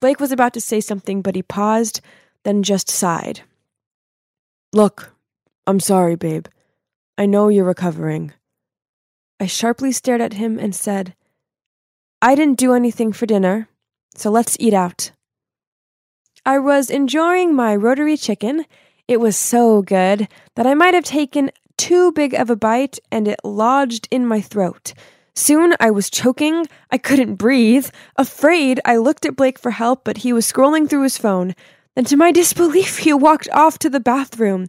Blake 0.00 0.20
was 0.20 0.32
about 0.32 0.54
to 0.54 0.60
say 0.60 0.80
something, 0.80 1.20
but 1.20 1.34
he 1.34 1.42
paused, 1.42 2.00
then 2.44 2.62
just 2.62 2.88
sighed. 2.88 3.42
Look, 4.72 5.14
I'm 5.66 5.80
sorry, 5.80 6.14
babe. 6.16 6.46
I 7.18 7.26
know 7.26 7.48
you're 7.48 7.64
recovering. 7.64 8.32
I 9.44 9.46
sharply 9.46 9.92
stared 9.92 10.22
at 10.22 10.32
him 10.32 10.58
and 10.58 10.74
said, 10.74 11.14
I 12.22 12.34
didn't 12.34 12.56
do 12.56 12.72
anything 12.72 13.12
for 13.12 13.26
dinner, 13.26 13.68
so 14.14 14.30
let's 14.30 14.56
eat 14.58 14.72
out. 14.72 15.10
I 16.46 16.58
was 16.58 16.88
enjoying 16.88 17.54
my 17.54 17.76
rotary 17.76 18.16
chicken. 18.16 18.64
It 19.06 19.20
was 19.20 19.36
so 19.36 19.82
good 19.82 20.28
that 20.54 20.66
I 20.66 20.72
might 20.72 20.94
have 20.94 21.04
taken 21.04 21.50
too 21.76 22.10
big 22.12 22.32
of 22.32 22.48
a 22.48 22.56
bite 22.56 22.98
and 23.12 23.28
it 23.28 23.38
lodged 23.44 24.08
in 24.10 24.26
my 24.26 24.40
throat. 24.40 24.94
Soon 25.34 25.74
I 25.78 25.90
was 25.90 26.08
choking, 26.08 26.66
I 26.90 26.96
couldn't 26.96 27.34
breathe. 27.34 27.90
Afraid, 28.16 28.80
I 28.86 28.96
looked 28.96 29.26
at 29.26 29.36
Blake 29.36 29.58
for 29.58 29.72
help, 29.72 30.04
but 30.04 30.24
he 30.24 30.32
was 30.32 30.50
scrolling 30.50 30.88
through 30.88 31.02
his 31.02 31.18
phone. 31.18 31.54
Then, 31.96 32.06
to 32.06 32.16
my 32.16 32.32
disbelief, 32.32 32.96
he 32.96 33.12
walked 33.12 33.50
off 33.50 33.78
to 33.80 33.90
the 33.90 34.00
bathroom. 34.00 34.68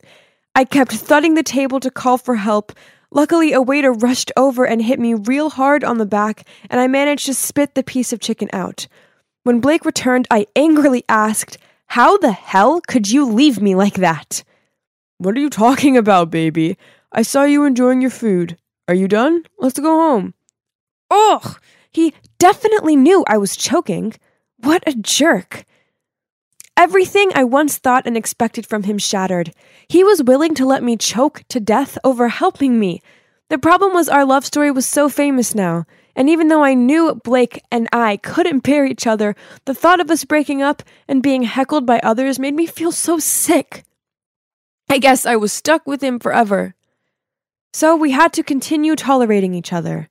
I 0.53 0.65
kept 0.65 0.91
thudding 0.91 1.35
the 1.35 1.43
table 1.43 1.79
to 1.79 1.89
call 1.89 2.17
for 2.17 2.35
help. 2.35 2.73
Luckily, 3.11 3.53
a 3.53 3.61
waiter 3.61 3.91
rushed 3.91 4.31
over 4.35 4.65
and 4.65 4.81
hit 4.81 4.99
me 4.99 5.13
real 5.13 5.49
hard 5.49 5.83
on 5.83 5.97
the 5.97 6.05
back, 6.05 6.47
and 6.69 6.79
I 6.79 6.87
managed 6.87 7.25
to 7.27 7.33
spit 7.33 7.75
the 7.75 7.83
piece 7.83 8.11
of 8.11 8.19
chicken 8.19 8.49
out. 8.51 8.87
When 9.43 9.59
Blake 9.59 9.85
returned, 9.85 10.27
I 10.31 10.47
angrily 10.55 11.03
asked, 11.07 11.57
How 11.87 12.17
the 12.17 12.31
hell 12.31 12.81
could 12.81 13.09
you 13.09 13.25
leave 13.25 13.61
me 13.61 13.75
like 13.75 13.95
that? 13.95 14.43
What 15.17 15.35
are 15.37 15.39
you 15.39 15.49
talking 15.49 15.95
about, 15.95 16.31
baby? 16.31 16.77
I 17.11 17.21
saw 17.21 17.43
you 17.43 17.63
enjoying 17.63 18.01
your 18.01 18.09
food. 18.11 18.57
Are 18.87 18.95
you 18.95 19.07
done? 19.07 19.43
Let's 19.57 19.79
go 19.79 19.95
home. 19.95 20.33
Ugh! 21.09 21.59
He 21.91 22.13
definitely 22.39 22.95
knew 22.95 23.23
I 23.27 23.37
was 23.37 23.55
choking. 23.55 24.13
What 24.57 24.83
a 24.85 24.93
jerk. 24.93 25.63
Everything 26.77 27.31
I 27.33 27.45
once 27.45 27.77
thought 27.77 28.05
and 28.05 28.17
expected 28.17 28.65
from 28.65 28.83
him 28.83 28.97
shattered. 28.97 29.53
He 29.87 30.03
was 30.03 30.21
willing 30.21 30.53
to 30.55 30.65
let 30.65 30.83
me 30.83 30.97
choke 30.97 31.43
to 31.47 31.61
death 31.61 31.97
over 32.03 32.27
helping 32.27 32.79
me. 32.79 33.01
The 33.49 33.57
problem 33.57 33.93
was 33.93 34.09
our 34.09 34.25
love 34.25 34.45
story 34.45 34.71
was 34.71 34.85
so 34.85 35.07
famous 35.07 35.55
now, 35.55 35.85
and 36.17 36.29
even 36.29 36.49
though 36.49 36.63
I 36.63 36.73
knew 36.73 37.15
Blake 37.23 37.61
and 37.71 37.87
I 37.93 38.17
couldn't 38.17 38.63
bear 38.63 38.85
each 38.85 39.07
other, 39.07 39.35
the 39.63 39.73
thought 39.73 40.01
of 40.01 40.11
us 40.11 40.25
breaking 40.25 40.61
up 40.61 40.83
and 41.07 41.23
being 41.23 41.43
heckled 41.43 41.85
by 41.85 41.99
others 41.99 42.39
made 42.39 42.55
me 42.55 42.65
feel 42.65 42.91
so 42.91 43.19
sick. 43.19 43.83
I 44.89 44.97
guess 44.97 45.25
I 45.25 45.37
was 45.37 45.53
stuck 45.53 45.87
with 45.87 46.03
him 46.03 46.19
forever. 46.19 46.75
So 47.73 47.95
we 47.95 48.11
had 48.11 48.33
to 48.33 48.43
continue 48.43 48.95
tolerating 48.95 49.53
each 49.53 49.71
other. 49.71 50.09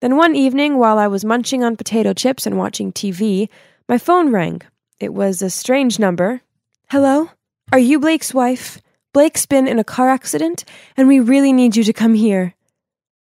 Then 0.00 0.16
one 0.16 0.34
evening, 0.34 0.76
while 0.76 0.98
I 0.98 1.06
was 1.06 1.24
munching 1.24 1.62
on 1.62 1.76
potato 1.76 2.12
chips 2.14 2.46
and 2.46 2.58
watching 2.58 2.92
TV, 2.92 3.48
my 3.88 3.98
phone 3.98 4.30
rang. 4.30 4.62
It 5.04 5.12
was 5.12 5.42
a 5.42 5.50
strange 5.50 5.98
number. 5.98 6.40
Hello? 6.88 7.28
Are 7.70 7.78
you 7.78 8.00
Blake's 8.00 8.32
wife? 8.32 8.80
Blake's 9.12 9.44
been 9.44 9.68
in 9.68 9.78
a 9.78 9.84
car 9.84 10.08
accident, 10.08 10.64
and 10.96 11.06
we 11.06 11.20
really 11.20 11.52
need 11.52 11.76
you 11.76 11.84
to 11.84 11.92
come 11.92 12.14
here. 12.14 12.54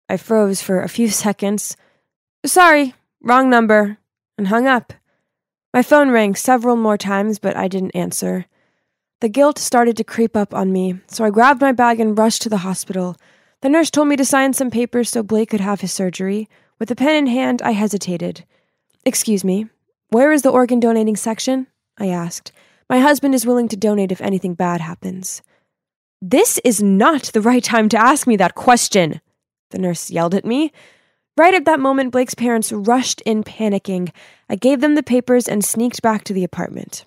I 0.09 0.17
froze 0.17 0.63
for 0.63 0.81
a 0.81 0.89
few 0.89 1.11
seconds. 1.11 1.77
Sorry, 2.47 2.95
wrong 3.21 3.51
number, 3.51 3.99
and 4.39 4.49
hung 4.49 4.67
up. 4.67 4.95
My 5.75 5.83
phone 5.83 6.09
rang 6.09 6.35
several 6.35 6.75
more 6.75 6.97
times, 6.97 7.39
but 7.39 7.55
I 7.55 7.69
didn't 7.69 7.95
answer. 7.95 8.47
The 9.21 9.29
guilt 9.29 9.59
started 9.59 9.99
to 9.99 10.05
creep 10.05 10.39
up 10.39 10.55
on 10.55 10.73
me, 10.73 11.01
so 11.07 11.23
I 11.23 11.29
grabbed 11.29 11.61
my 11.61 11.73
bag 11.73 12.01
and 12.01 12.17
rushed 12.17 12.41
to 12.43 12.49
the 12.49 12.65
hospital. 12.65 13.15
The 13.61 13.69
nurse 13.69 13.91
told 13.91 14.09
me 14.09 14.17
to 14.17 14.25
sign 14.25 14.55
some 14.55 14.71
papers 14.71 15.11
so 15.11 15.23
Blake 15.23 15.51
could 15.51 15.61
have 15.61 15.83
his 15.83 15.93
surgery. 15.93 16.49
With 16.79 16.91
a 16.91 16.97
pen 16.97 17.15
in 17.15 17.27
hand, 17.27 17.61
I 17.61 17.73
hesitated. 17.73 18.47
Excuse 19.05 19.45
me, 19.45 19.69
where 20.11 20.33
is 20.33 20.43
the 20.43 20.51
organ 20.51 20.81
donating 20.81 21.17
section? 21.17 21.67
I 21.99 22.09
asked. 22.09 22.53
My 22.89 23.01
husband 23.01 23.35
is 23.35 23.47
willing 23.47 23.69
to 23.69 23.77
donate 23.77 24.13
if 24.13 24.21
anything 24.21 24.55
bad 24.55 24.81
happens. 24.81 25.43
This 26.23 26.59
is 26.65 26.83
not 26.83 27.25
the 27.25 27.41
right 27.41 27.63
time 27.63 27.89
to 27.91 27.99
ask 27.99 28.27
me 28.27 28.37
that 28.37 28.55
question, 28.55 29.21
the 29.71 29.79
nurse 29.79 30.11
yelled 30.11 30.35
at 30.35 30.45
me. 30.45 30.73
Right 31.37 31.55
at 31.55 31.67
that 31.67 31.79
moment, 31.79 32.11
Blake's 32.11 32.35
parents 32.35 32.73
rushed 32.73 33.21
in 33.21 33.45
panicking. 33.45 34.11
I 34.49 34.57
gave 34.57 34.81
them 34.81 34.95
the 34.95 35.03
papers 35.03 35.47
and 35.47 35.65
sneaked 35.65 36.03
back 36.03 36.25
to 36.25 36.33
the 36.33 36.43
apartment. 36.43 37.05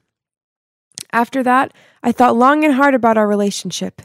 After 1.11 1.43
that, 1.43 1.73
I 2.01 2.11
thought 2.11 2.37
long 2.37 2.63
and 2.63 2.75
hard 2.75 2.95
about 2.95 3.17
our 3.17 3.27
relationship. 3.27 4.01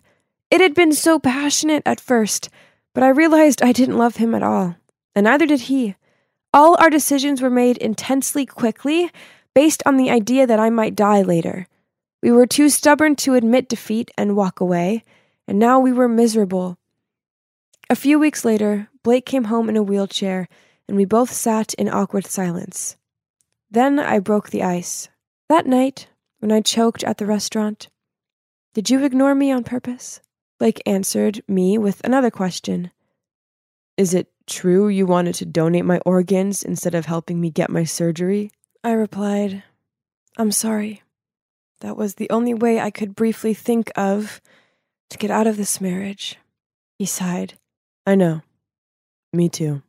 It 0.50 0.60
had 0.60 0.74
been 0.74 0.92
so 0.92 1.18
passionate 1.18 1.82
at 1.86 2.00
first, 2.00 2.48
but 2.94 3.04
I 3.04 3.08
realized 3.08 3.62
I 3.62 3.72
didn't 3.72 3.98
love 3.98 4.16
him 4.16 4.34
at 4.34 4.42
all, 4.42 4.76
and 5.14 5.24
neither 5.24 5.46
did 5.46 5.60
he. 5.62 5.94
All 6.56 6.74
our 6.80 6.88
decisions 6.88 7.42
were 7.42 7.50
made 7.50 7.76
intensely 7.76 8.46
quickly, 8.46 9.10
based 9.54 9.82
on 9.84 9.98
the 9.98 10.08
idea 10.08 10.46
that 10.46 10.58
I 10.58 10.70
might 10.70 10.96
die 10.96 11.20
later. 11.20 11.66
We 12.22 12.32
were 12.32 12.46
too 12.46 12.70
stubborn 12.70 13.14
to 13.16 13.34
admit 13.34 13.68
defeat 13.68 14.10
and 14.16 14.34
walk 14.34 14.58
away, 14.58 15.04
and 15.46 15.58
now 15.58 15.78
we 15.78 15.92
were 15.92 16.08
miserable. 16.08 16.78
A 17.90 17.94
few 17.94 18.18
weeks 18.18 18.42
later, 18.42 18.88
Blake 19.02 19.26
came 19.26 19.44
home 19.44 19.68
in 19.68 19.76
a 19.76 19.82
wheelchair, 19.82 20.48
and 20.88 20.96
we 20.96 21.04
both 21.04 21.30
sat 21.30 21.74
in 21.74 21.90
awkward 21.90 22.24
silence. 22.24 22.96
Then 23.70 23.98
I 23.98 24.18
broke 24.18 24.48
the 24.48 24.62
ice. 24.62 25.10
That 25.50 25.66
night, 25.66 26.08
when 26.38 26.50
I 26.50 26.62
choked 26.62 27.04
at 27.04 27.18
the 27.18 27.26
restaurant, 27.26 27.90
did 28.72 28.88
you 28.88 29.04
ignore 29.04 29.34
me 29.34 29.52
on 29.52 29.62
purpose? 29.62 30.22
Blake 30.58 30.80
answered 30.86 31.42
me 31.46 31.76
with 31.76 32.00
another 32.02 32.30
question. 32.30 32.92
Is 33.96 34.12
it 34.12 34.28
true 34.46 34.88
you 34.88 35.06
wanted 35.06 35.34
to 35.36 35.46
donate 35.46 35.84
my 35.84 35.98
organs 36.04 36.62
instead 36.62 36.94
of 36.94 37.06
helping 37.06 37.40
me 37.40 37.50
get 37.50 37.70
my 37.70 37.84
surgery? 37.84 38.50
I 38.84 38.92
replied, 38.92 39.62
I'm 40.36 40.52
sorry. 40.52 41.02
That 41.80 41.96
was 41.96 42.14
the 42.14 42.30
only 42.30 42.54
way 42.54 42.78
I 42.78 42.90
could 42.90 43.14
briefly 43.14 43.54
think 43.54 43.90
of 43.96 44.40
to 45.10 45.18
get 45.18 45.30
out 45.30 45.46
of 45.46 45.56
this 45.56 45.80
marriage. 45.80 46.36
He 46.98 47.06
sighed. 47.06 47.54
I 48.06 48.14
know. 48.14 48.42
Me 49.32 49.48
too. 49.48 49.82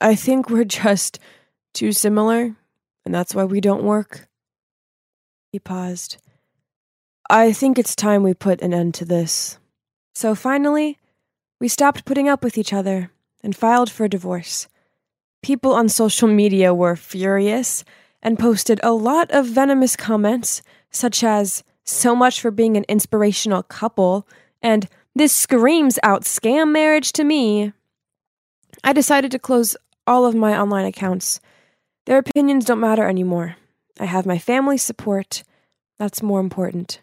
I 0.00 0.14
think 0.14 0.50
we're 0.50 0.64
just 0.64 1.18
too 1.72 1.92
similar, 1.92 2.56
and 3.04 3.14
that's 3.14 3.34
why 3.34 3.44
we 3.44 3.60
don't 3.60 3.84
work. 3.84 4.28
He 5.52 5.58
paused. 5.58 6.18
I 7.30 7.52
think 7.52 7.78
it's 7.78 7.96
time 7.96 8.22
we 8.22 8.34
put 8.34 8.60
an 8.60 8.74
end 8.74 8.94
to 8.94 9.04
this. 9.04 9.58
So 10.14 10.34
finally, 10.34 10.98
we 11.60 11.68
stopped 11.68 12.04
putting 12.04 12.28
up 12.28 12.44
with 12.44 12.58
each 12.58 12.72
other 12.72 13.10
and 13.42 13.56
filed 13.56 13.90
for 13.90 14.08
divorce. 14.08 14.68
People 15.42 15.72
on 15.72 15.88
social 15.88 16.28
media 16.28 16.74
were 16.74 16.96
furious 16.96 17.84
and 18.22 18.38
posted 18.38 18.80
a 18.82 18.92
lot 18.92 19.30
of 19.30 19.46
venomous 19.46 19.96
comments, 19.96 20.62
such 20.90 21.22
as, 21.22 21.62
so 21.84 22.16
much 22.16 22.40
for 22.40 22.50
being 22.50 22.76
an 22.76 22.84
inspirational 22.88 23.62
couple, 23.62 24.26
and 24.60 24.88
this 25.14 25.32
screams 25.32 25.98
out 26.02 26.24
scam 26.24 26.72
marriage 26.72 27.12
to 27.12 27.24
me. 27.24 27.72
I 28.82 28.92
decided 28.92 29.30
to 29.30 29.38
close 29.38 29.76
all 30.06 30.26
of 30.26 30.34
my 30.34 30.58
online 30.58 30.86
accounts. 30.86 31.40
Their 32.06 32.18
opinions 32.18 32.64
don't 32.64 32.80
matter 32.80 33.08
anymore. 33.08 33.56
I 33.98 34.04
have 34.04 34.26
my 34.26 34.38
family's 34.38 34.82
support. 34.82 35.42
That's 35.98 36.22
more 36.22 36.40
important. 36.40 37.00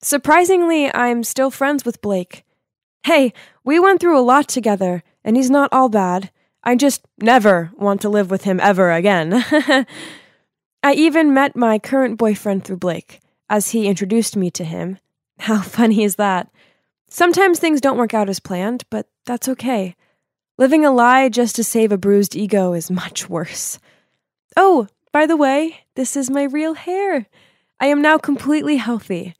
Surprisingly, 0.00 0.94
I'm 0.94 1.24
still 1.24 1.50
friends 1.50 1.84
with 1.84 2.00
Blake. 2.02 2.43
Hey, 3.04 3.34
we 3.64 3.78
went 3.78 4.00
through 4.00 4.18
a 4.18 4.24
lot 4.24 4.48
together, 4.48 5.02
and 5.22 5.36
he's 5.36 5.50
not 5.50 5.70
all 5.72 5.90
bad. 5.90 6.30
I 6.62 6.74
just 6.74 7.04
never 7.18 7.70
want 7.76 8.00
to 8.00 8.08
live 8.08 8.30
with 8.30 8.44
him 8.44 8.58
ever 8.60 8.90
again. 8.90 9.44
I 10.82 10.94
even 10.94 11.34
met 11.34 11.54
my 11.54 11.78
current 11.78 12.16
boyfriend 12.16 12.64
through 12.64 12.78
Blake, 12.78 13.20
as 13.50 13.72
he 13.72 13.88
introduced 13.88 14.38
me 14.38 14.50
to 14.52 14.64
him. 14.64 14.98
How 15.40 15.60
funny 15.60 16.02
is 16.02 16.16
that? 16.16 16.50
Sometimes 17.06 17.58
things 17.58 17.82
don't 17.82 17.98
work 17.98 18.14
out 18.14 18.30
as 18.30 18.40
planned, 18.40 18.84
but 18.88 19.06
that's 19.26 19.50
okay. 19.50 19.96
Living 20.56 20.86
a 20.86 20.90
lie 20.90 21.28
just 21.28 21.56
to 21.56 21.64
save 21.64 21.92
a 21.92 21.98
bruised 21.98 22.34
ego 22.34 22.72
is 22.72 22.90
much 22.90 23.28
worse. 23.28 23.78
Oh, 24.56 24.88
by 25.12 25.26
the 25.26 25.36
way, 25.36 25.80
this 25.94 26.16
is 26.16 26.30
my 26.30 26.44
real 26.44 26.72
hair. 26.72 27.26
I 27.78 27.86
am 27.88 28.00
now 28.00 28.16
completely 28.16 28.78
healthy. 28.78 29.34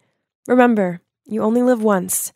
Remember, 0.47 1.01
you 1.25 1.43
only 1.43 1.63
live 1.63 1.83
once. 1.83 2.31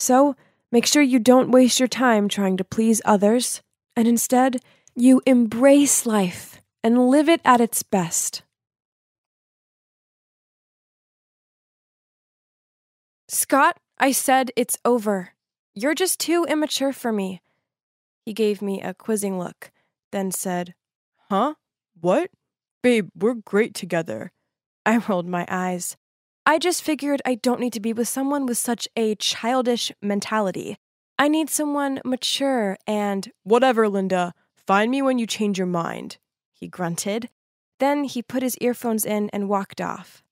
So, 0.00 0.34
make 0.72 0.86
sure 0.86 1.02
you 1.02 1.18
don't 1.20 1.50
waste 1.52 1.78
your 1.78 1.86
time 1.86 2.28
trying 2.28 2.56
to 2.56 2.64
please 2.64 3.00
others, 3.04 3.62
and 3.94 4.08
instead, 4.08 4.56
you 4.96 5.22
embrace 5.26 6.06
life 6.06 6.60
and 6.82 7.08
live 7.08 7.28
it 7.28 7.40
at 7.44 7.60
its 7.60 7.82
best. 7.82 8.42
Scott, 13.28 13.78
I 13.98 14.12
said 14.12 14.50
it's 14.56 14.76
over. 14.84 15.30
You're 15.74 15.94
just 15.94 16.18
too 16.18 16.44
immature 16.48 16.92
for 16.92 17.12
me. 17.12 17.40
He 18.26 18.32
gave 18.32 18.60
me 18.60 18.82
a 18.82 18.94
quizzing 18.94 19.38
look, 19.38 19.70
then 20.10 20.30
said, 20.30 20.74
Huh? 21.30 21.54
What? 21.98 22.30
Babe, 22.82 23.08
we're 23.16 23.34
great 23.34 23.74
together. 23.74 24.32
I 24.84 24.98
rolled 24.98 25.28
my 25.28 25.46
eyes. 25.48 25.96
I 26.44 26.58
just 26.58 26.82
figured 26.82 27.22
I 27.24 27.36
don't 27.36 27.60
need 27.60 27.72
to 27.74 27.80
be 27.80 27.92
with 27.92 28.08
someone 28.08 28.46
with 28.46 28.58
such 28.58 28.88
a 28.96 29.14
childish 29.14 29.92
mentality. 30.02 30.76
I 31.18 31.28
need 31.28 31.48
someone 31.48 32.00
mature 32.04 32.76
and. 32.86 33.30
Whatever, 33.44 33.88
Linda. 33.88 34.34
Find 34.66 34.90
me 34.90 35.02
when 35.02 35.18
you 35.18 35.26
change 35.26 35.58
your 35.58 35.66
mind, 35.68 36.18
he 36.52 36.66
grunted. 36.66 37.28
Then 37.78 38.04
he 38.04 38.22
put 38.22 38.42
his 38.42 38.56
earphones 38.58 39.04
in 39.04 39.30
and 39.32 39.48
walked 39.48 39.80
off. 39.80 40.22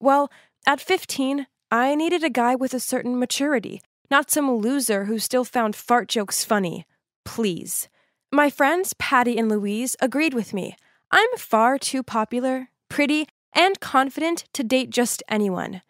Well, 0.00 0.30
at 0.66 0.80
15, 0.80 1.46
I 1.70 1.94
needed 1.94 2.24
a 2.24 2.30
guy 2.30 2.54
with 2.54 2.74
a 2.74 2.80
certain 2.80 3.18
maturity, 3.18 3.80
not 4.10 4.30
some 4.30 4.50
loser 4.50 5.04
who 5.04 5.18
still 5.18 5.44
found 5.44 5.76
fart 5.76 6.08
jokes 6.08 6.44
funny. 6.44 6.86
Please. 7.24 7.88
My 8.30 8.50
friends, 8.50 8.94
Patty 8.98 9.38
and 9.38 9.48
Louise, 9.48 9.96
agreed 10.00 10.34
with 10.34 10.52
me. 10.52 10.76
I'm 11.10 11.28
far 11.36 11.78
too 11.78 12.02
popular, 12.02 12.68
pretty, 12.90 13.26
and 13.54 13.80
confident 13.80 14.44
to 14.52 14.62
date 14.62 14.90
just 14.90 15.22
anyone. 15.28 15.82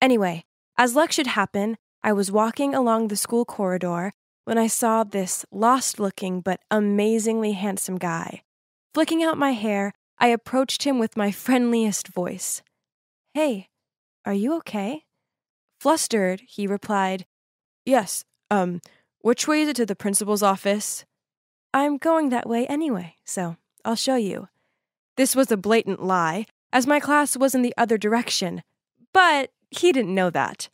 Anyway, 0.00 0.44
as 0.76 0.94
luck 0.94 1.12
should 1.12 1.28
happen, 1.28 1.76
I 2.02 2.12
was 2.12 2.30
walking 2.32 2.74
along 2.74 3.08
the 3.08 3.16
school 3.16 3.44
corridor 3.44 4.12
when 4.44 4.58
I 4.58 4.66
saw 4.66 5.04
this 5.04 5.44
lost 5.50 5.98
looking 5.98 6.40
but 6.40 6.60
amazingly 6.70 7.52
handsome 7.52 7.96
guy. 7.96 8.42
Flicking 8.92 9.22
out 9.22 9.38
my 9.38 9.52
hair, 9.52 9.92
I 10.18 10.28
approached 10.28 10.84
him 10.84 10.98
with 10.98 11.16
my 11.16 11.30
friendliest 11.30 12.08
voice. 12.08 12.62
Hey, 13.32 13.68
are 14.24 14.34
you 14.34 14.54
okay? 14.58 15.04
Flustered, 15.80 16.42
he 16.46 16.66
replied, 16.66 17.26
Yes, 17.84 18.24
um, 18.50 18.80
which 19.20 19.48
way 19.48 19.62
is 19.62 19.68
it 19.68 19.76
to 19.76 19.86
the 19.86 19.96
principal's 19.96 20.42
office? 20.42 21.04
I'm 21.72 21.98
going 21.98 22.28
that 22.28 22.48
way 22.48 22.66
anyway, 22.66 23.16
so 23.24 23.56
I'll 23.84 23.96
show 23.96 24.16
you. 24.16 24.48
This 25.16 25.34
was 25.34 25.50
a 25.50 25.56
blatant 25.56 26.02
lie, 26.02 26.46
as 26.74 26.88
my 26.88 26.98
class 26.98 27.36
was 27.36 27.54
in 27.54 27.62
the 27.62 27.72
other 27.78 27.96
direction, 27.96 28.62
but 29.12 29.50
he 29.70 29.92
didn't 29.92 30.14
know 30.14 30.28
that. 30.28 30.68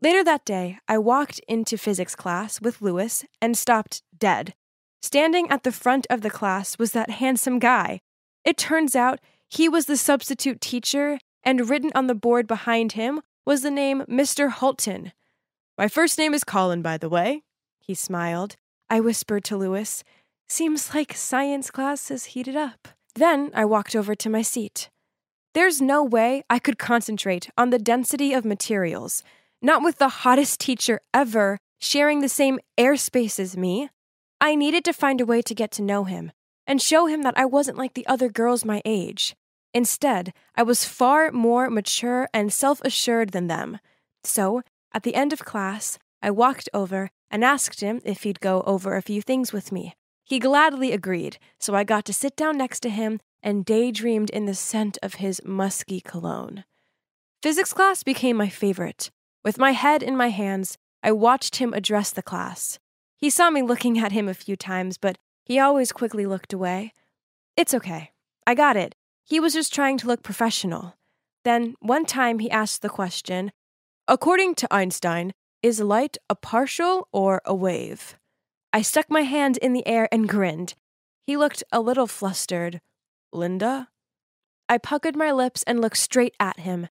Later 0.00 0.22
that 0.24 0.44
day, 0.44 0.78
I 0.88 0.98
walked 0.98 1.40
into 1.48 1.76
physics 1.76 2.14
class 2.14 2.60
with 2.60 2.80
Louise 2.80 3.24
and 3.40 3.58
stopped 3.58 4.02
dead. 4.16 4.54
Standing 5.02 5.50
at 5.50 5.64
the 5.64 5.72
front 5.72 6.06
of 6.08 6.22
the 6.22 6.30
class 6.30 6.78
was 6.78 6.92
that 6.92 7.10
handsome 7.10 7.58
guy. 7.58 8.00
It 8.44 8.56
turns 8.56 8.94
out 8.94 9.18
he 9.48 9.68
was 9.68 9.86
the 9.86 9.96
substitute 9.96 10.60
teacher 10.60 11.18
and 11.42 11.68
written 11.68 11.90
on 11.94 12.06
the 12.06 12.14
board 12.14 12.46
behind 12.46 12.92
him 12.92 13.20
was 13.44 13.62
the 13.62 13.70
name 13.70 14.02
Mr. 14.08 14.48
Hulton. 14.50 15.12
My 15.76 15.88
first 15.88 16.18
name 16.18 16.34
is 16.34 16.44
Colin, 16.44 16.82
by 16.82 16.98
the 16.98 17.08
way. 17.08 17.42
He 17.80 17.94
smiled. 17.94 18.54
I 18.88 19.00
whispered 19.00 19.42
to 19.44 19.56
Louise, 19.56 20.04
Seems 20.48 20.94
like 20.94 21.14
science 21.14 21.70
class 21.70 22.10
has 22.10 22.26
heated 22.26 22.54
up. 22.54 22.88
Then 23.16 23.50
I 23.54 23.64
walked 23.64 23.96
over 23.96 24.14
to 24.14 24.30
my 24.30 24.42
seat. 24.42 24.90
There's 25.54 25.82
no 25.82 26.02
way 26.02 26.44
I 26.48 26.58
could 26.58 26.78
concentrate 26.78 27.50
on 27.58 27.70
the 27.70 27.78
density 27.78 28.32
of 28.32 28.44
materials, 28.44 29.22
not 29.60 29.82
with 29.82 29.98
the 29.98 30.08
hottest 30.08 30.60
teacher 30.60 31.00
ever 31.12 31.58
sharing 31.78 32.20
the 32.20 32.28
same 32.28 32.58
airspace 32.78 33.38
as 33.38 33.56
me. 33.56 33.90
I 34.40 34.54
needed 34.54 34.82
to 34.86 34.92
find 34.92 35.20
a 35.20 35.26
way 35.26 35.42
to 35.42 35.54
get 35.54 35.70
to 35.72 35.82
know 35.82 36.04
him 36.04 36.32
and 36.66 36.80
show 36.80 37.06
him 37.06 37.22
that 37.22 37.36
I 37.36 37.44
wasn't 37.44 37.76
like 37.76 37.92
the 37.94 38.06
other 38.06 38.30
girls 38.30 38.64
my 38.64 38.80
age. 38.84 39.36
Instead, 39.74 40.32
I 40.54 40.62
was 40.62 40.86
far 40.86 41.30
more 41.32 41.68
mature 41.68 42.28
and 42.32 42.52
self 42.52 42.80
assured 42.82 43.32
than 43.32 43.48
them. 43.48 43.78
So, 44.24 44.62
at 44.94 45.02
the 45.02 45.14
end 45.14 45.32
of 45.32 45.44
class, 45.44 45.98
I 46.22 46.30
walked 46.30 46.68
over 46.72 47.10
and 47.30 47.44
asked 47.44 47.80
him 47.80 48.00
if 48.04 48.22
he'd 48.22 48.40
go 48.40 48.62
over 48.62 48.96
a 48.96 49.02
few 49.02 49.20
things 49.20 49.52
with 49.52 49.70
me. 49.70 49.94
He 50.24 50.38
gladly 50.38 50.92
agreed, 50.92 51.38
so 51.58 51.74
I 51.74 51.84
got 51.84 52.04
to 52.06 52.12
sit 52.12 52.36
down 52.36 52.56
next 52.56 52.80
to 52.80 52.90
him 52.90 53.20
and 53.42 53.64
daydreamed 53.64 54.30
in 54.30 54.46
the 54.46 54.54
scent 54.54 54.98
of 55.02 55.14
his 55.14 55.40
musky 55.44 56.00
cologne. 56.00 56.64
Physics 57.42 57.72
class 57.72 58.02
became 58.02 58.36
my 58.36 58.48
favorite. 58.48 59.10
With 59.44 59.58
my 59.58 59.72
head 59.72 60.02
in 60.02 60.16
my 60.16 60.28
hands, 60.28 60.78
I 61.02 61.12
watched 61.12 61.56
him 61.56 61.74
address 61.74 62.10
the 62.10 62.22
class. 62.22 62.78
He 63.16 63.30
saw 63.30 63.50
me 63.50 63.62
looking 63.62 63.98
at 63.98 64.12
him 64.12 64.28
a 64.28 64.34
few 64.34 64.56
times, 64.56 64.98
but 64.98 65.18
he 65.44 65.58
always 65.58 65.90
quickly 65.92 66.26
looked 66.26 66.52
away. 66.52 66.92
It's 67.56 67.74
okay. 67.74 68.12
I 68.46 68.54
got 68.54 68.76
it. 68.76 68.94
He 69.24 69.40
was 69.40 69.54
just 69.54 69.74
trying 69.74 69.98
to 69.98 70.06
look 70.06 70.22
professional. 70.22 70.94
Then, 71.44 71.74
one 71.80 72.04
time, 72.04 72.38
he 72.38 72.50
asked 72.50 72.82
the 72.82 72.88
question 72.88 73.52
According 74.06 74.54
to 74.56 74.68
Einstein, 74.72 75.32
is 75.62 75.80
light 75.80 76.16
a 76.28 76.34
partial 76.34 77.08
or 77.12 77.40
a 77.44 77.54
wave? 77.54 78.16
I 78.72 78.82
stuck 78.82 79.10
my 79.10 79.22
hand 79.22 79.58
in 79.58 79.72
the 79.72 79.86
air 79.86 80.08
and 80.10 80.28
grinned. 80.28 80.74
He 81.26 81.36
looked 81.36 81.62
a 81.70 81.80
little 81.80 82.06
flustered. 82.06 82.80
Linda? 83.32 83.88
I 84.68 84.78
puckered 84.78 85.16
my 85.16 85.32
lips 85.32 85.62
and 85.64 85.80
looked 85.80 85.96
straight 85.96 86.34
at 86.38 86.60
him. 86.60 86.88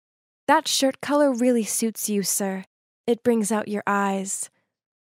That 0.47 0.69
shirt 0.69 1.01
color 1.01 1.33
really 1.33 1.65
suits 1.65 2.09
you, 2.09 2.23
sir. 2.23 2.65
It 3.07 3.23
brings 3.23 3.51
out 3.51 3.69
your 3.69 3.83
eyes. 3.87 4.51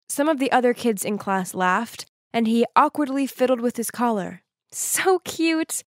Some 0.08 0.28
of 0.28 0.38
the 0.38 0.52
other 0.52 0.74
kids 0.74 1.04
in 1.04 1.18
class 1.18 1.54
laughed, 1.54 2.06
and 2.32 2.46
he 2.46 2.66
awkwardly 2.76 3.26
fiddled 3.26 3.60
with 3.60 3.76
his 3.76 3.90
collar. 3.90 4.42
So 4.72 5.18
cute! 5.20 5.82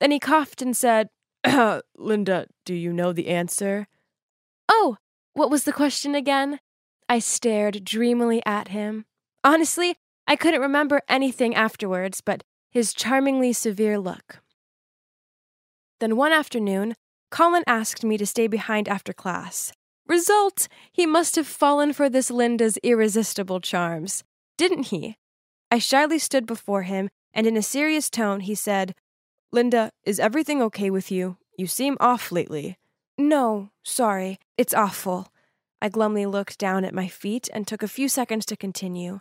Then 0.00 0.10
he 0.10 0.18
coughed 0.18 0.62
and 0.62 0.76
said, 0.76 1.08
Linda, 1.96 2.46
do 2.64 2.74
you 2.74 2.92
know 2.92 3.12
the 3.12 3.28
answer? 3.28 3.86
Oh, 4.68 4.96
what 5.34 5.50
was 5.50 5.64
the 5.64 5.72
question 5.72 6.14
again? 6.14 6.60
I 7.08 7.18
stared 7.18 7.84
dreamily 7.84 8.42
at 8.44 8.68
him. 8.68 9.06
Honestly, 9.42 9.96
I 10.26 10.36
couldn't 10.36 10.60
remember 10.60 11.02
anything 11.08 11.54
afterwards 11.54 12.20
but 12.20 12.44
his 12.70 12.92
charmingly 12.92 13.52
severe 13.52 13.98
look. 13.98 14.40
Then 16.00 16.16
one 16.16 16.32
afternoon, 16.32 16.94
Colin 17.30 17.64
asked 17.66 18.04
me 18.04 18.16
to 18.16 18.26
stay 18.26 18.46
behind 18.46 18.88
after 18.88 19.12
class. 19.12 19.72
Result, 20.06 20.68
he 20.90 21.04
must 21.04 21.36
have 21.36 21.46
fallen 21.46 21.92
for 21.92 22.08
this 22.08 22.30
Linda's 22.30 22.78
irresistible 22.82 23.60
charms. 23.60 24.24
Didn't 24.56 24.84
he? 24.84 25.16
I 25.70 25.78
shyly 25.78 26.18
stood 26.18 26.46
before 26.46 26.82
him, 26.82 27.10
and 27.34 27.46
in 27.46 27.56
a 27.56 27.62
serious 27.62 28.08
tone 28.08 28.40
he 28.40 28.54
said, 28.54 28.94
Linda, 29.52 29.90
is 30.04 30.18
everything 30.18 30.62
okay 30.62 30.90
with 30.90 31.10
you? 31.10 31.36
You 31.58 31.66
seem 31.66 31.96
off 32.00 32.32
lately. 32.32 32.78
No, 33.18 33.70
sorry, 33.82 34.38
it's 34.56 34.74
awful. 34.74 35.28
I 35.82 35.88
glumly 35.88 36.24
looked 36.24 36.58
down 36.58 36.84
at 36.84 36.94
my 36.94 37.08
feet 37.08 37.48
and 37.52 37.66
took 37.66 37.82
a 37.82 37.88
few 37.88 38.08
seconds 38.08 38.46
to 38.46 38.56
continue. 38.56 39.20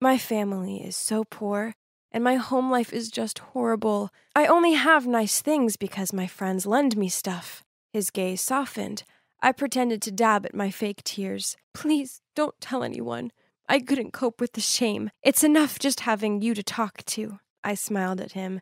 My 0.00 0.18
family 0.18 0.76
is 0.76 0.96
so 0.96 1.24
poor, 1.24 1.74
and 2.14 2.22
my 2.22 2.36
home 2.36 2.70
life 2.70 2.92
is 2.92 3.10
just 3.10 3.40
horrible. 3.40 4.08
I 4.36 4.46
only 4.46 4.74
have 4.74 5.04
nice 5.04 5.42
things 5.42 5.76
because 5.76 6.12
my 6.12 6.28
friends 6.28 6.64
lend 6.64 6.96
me 6.96 7.08
stuff. 7.08 7.64
His 7.92 8.10
gaze 8.10 8.40
softened. 8.40 9.02
I 9.42 9.50
pretended 9.50 10.00
to 10.02 10.12
dab 10.12 10.46
at 10.46 10.54
my 10.54 10.70
fake 10.70 11.02
tears. 11.02 11.56
Please 11.74 12.22
don't 12.36 12.58
tell 12.60 12.84
anyone. 12.84 13.32
I 13.68 13.80
couldn't 13.80 14.12
cope 14.12 14.40
with 14.40 14.52
the 14.52 14.60
shame. 14.60 15.10
It's 15.24 15.42
enough 15.42 15.80
just 15.80 16.00
having 16.00 16.40
you 16.40 16.54
to 16.54 16.62
talk 16.62 17.04
to. 17.06 17.40
I 17.64 17.74
smiled 17.74 18.20
at 18.20 18.32
him. 18.32 18.60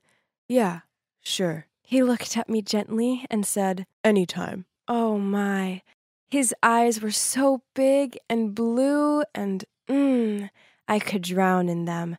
Yeah, 0.48 0.80
sure. 1.20 1.66
He 1.82 2.02
looked 2.02 2.38
at 2.38 2.48
me 2.48 2.62
gently 2.62 3.26
and 3.30 3.44
said, 3.44 3.86
Anytime. 4.02 4.64
Oh 4.88 5.18
my. 5.18 5.82
His 6.30 6.54
eyes 6.62 7.02
were 7.02 7.10
so 7.10 7.64
big 7.74 8.18
and 8.30 8.54
blue 8.54 9.24
and 9.34 9.66
mmm, 9.90 10.48
I 10.88 10.98
could 10.98 11.20
drown 11.20 11.68
in 11.68 11.84
them. 11.84 12.16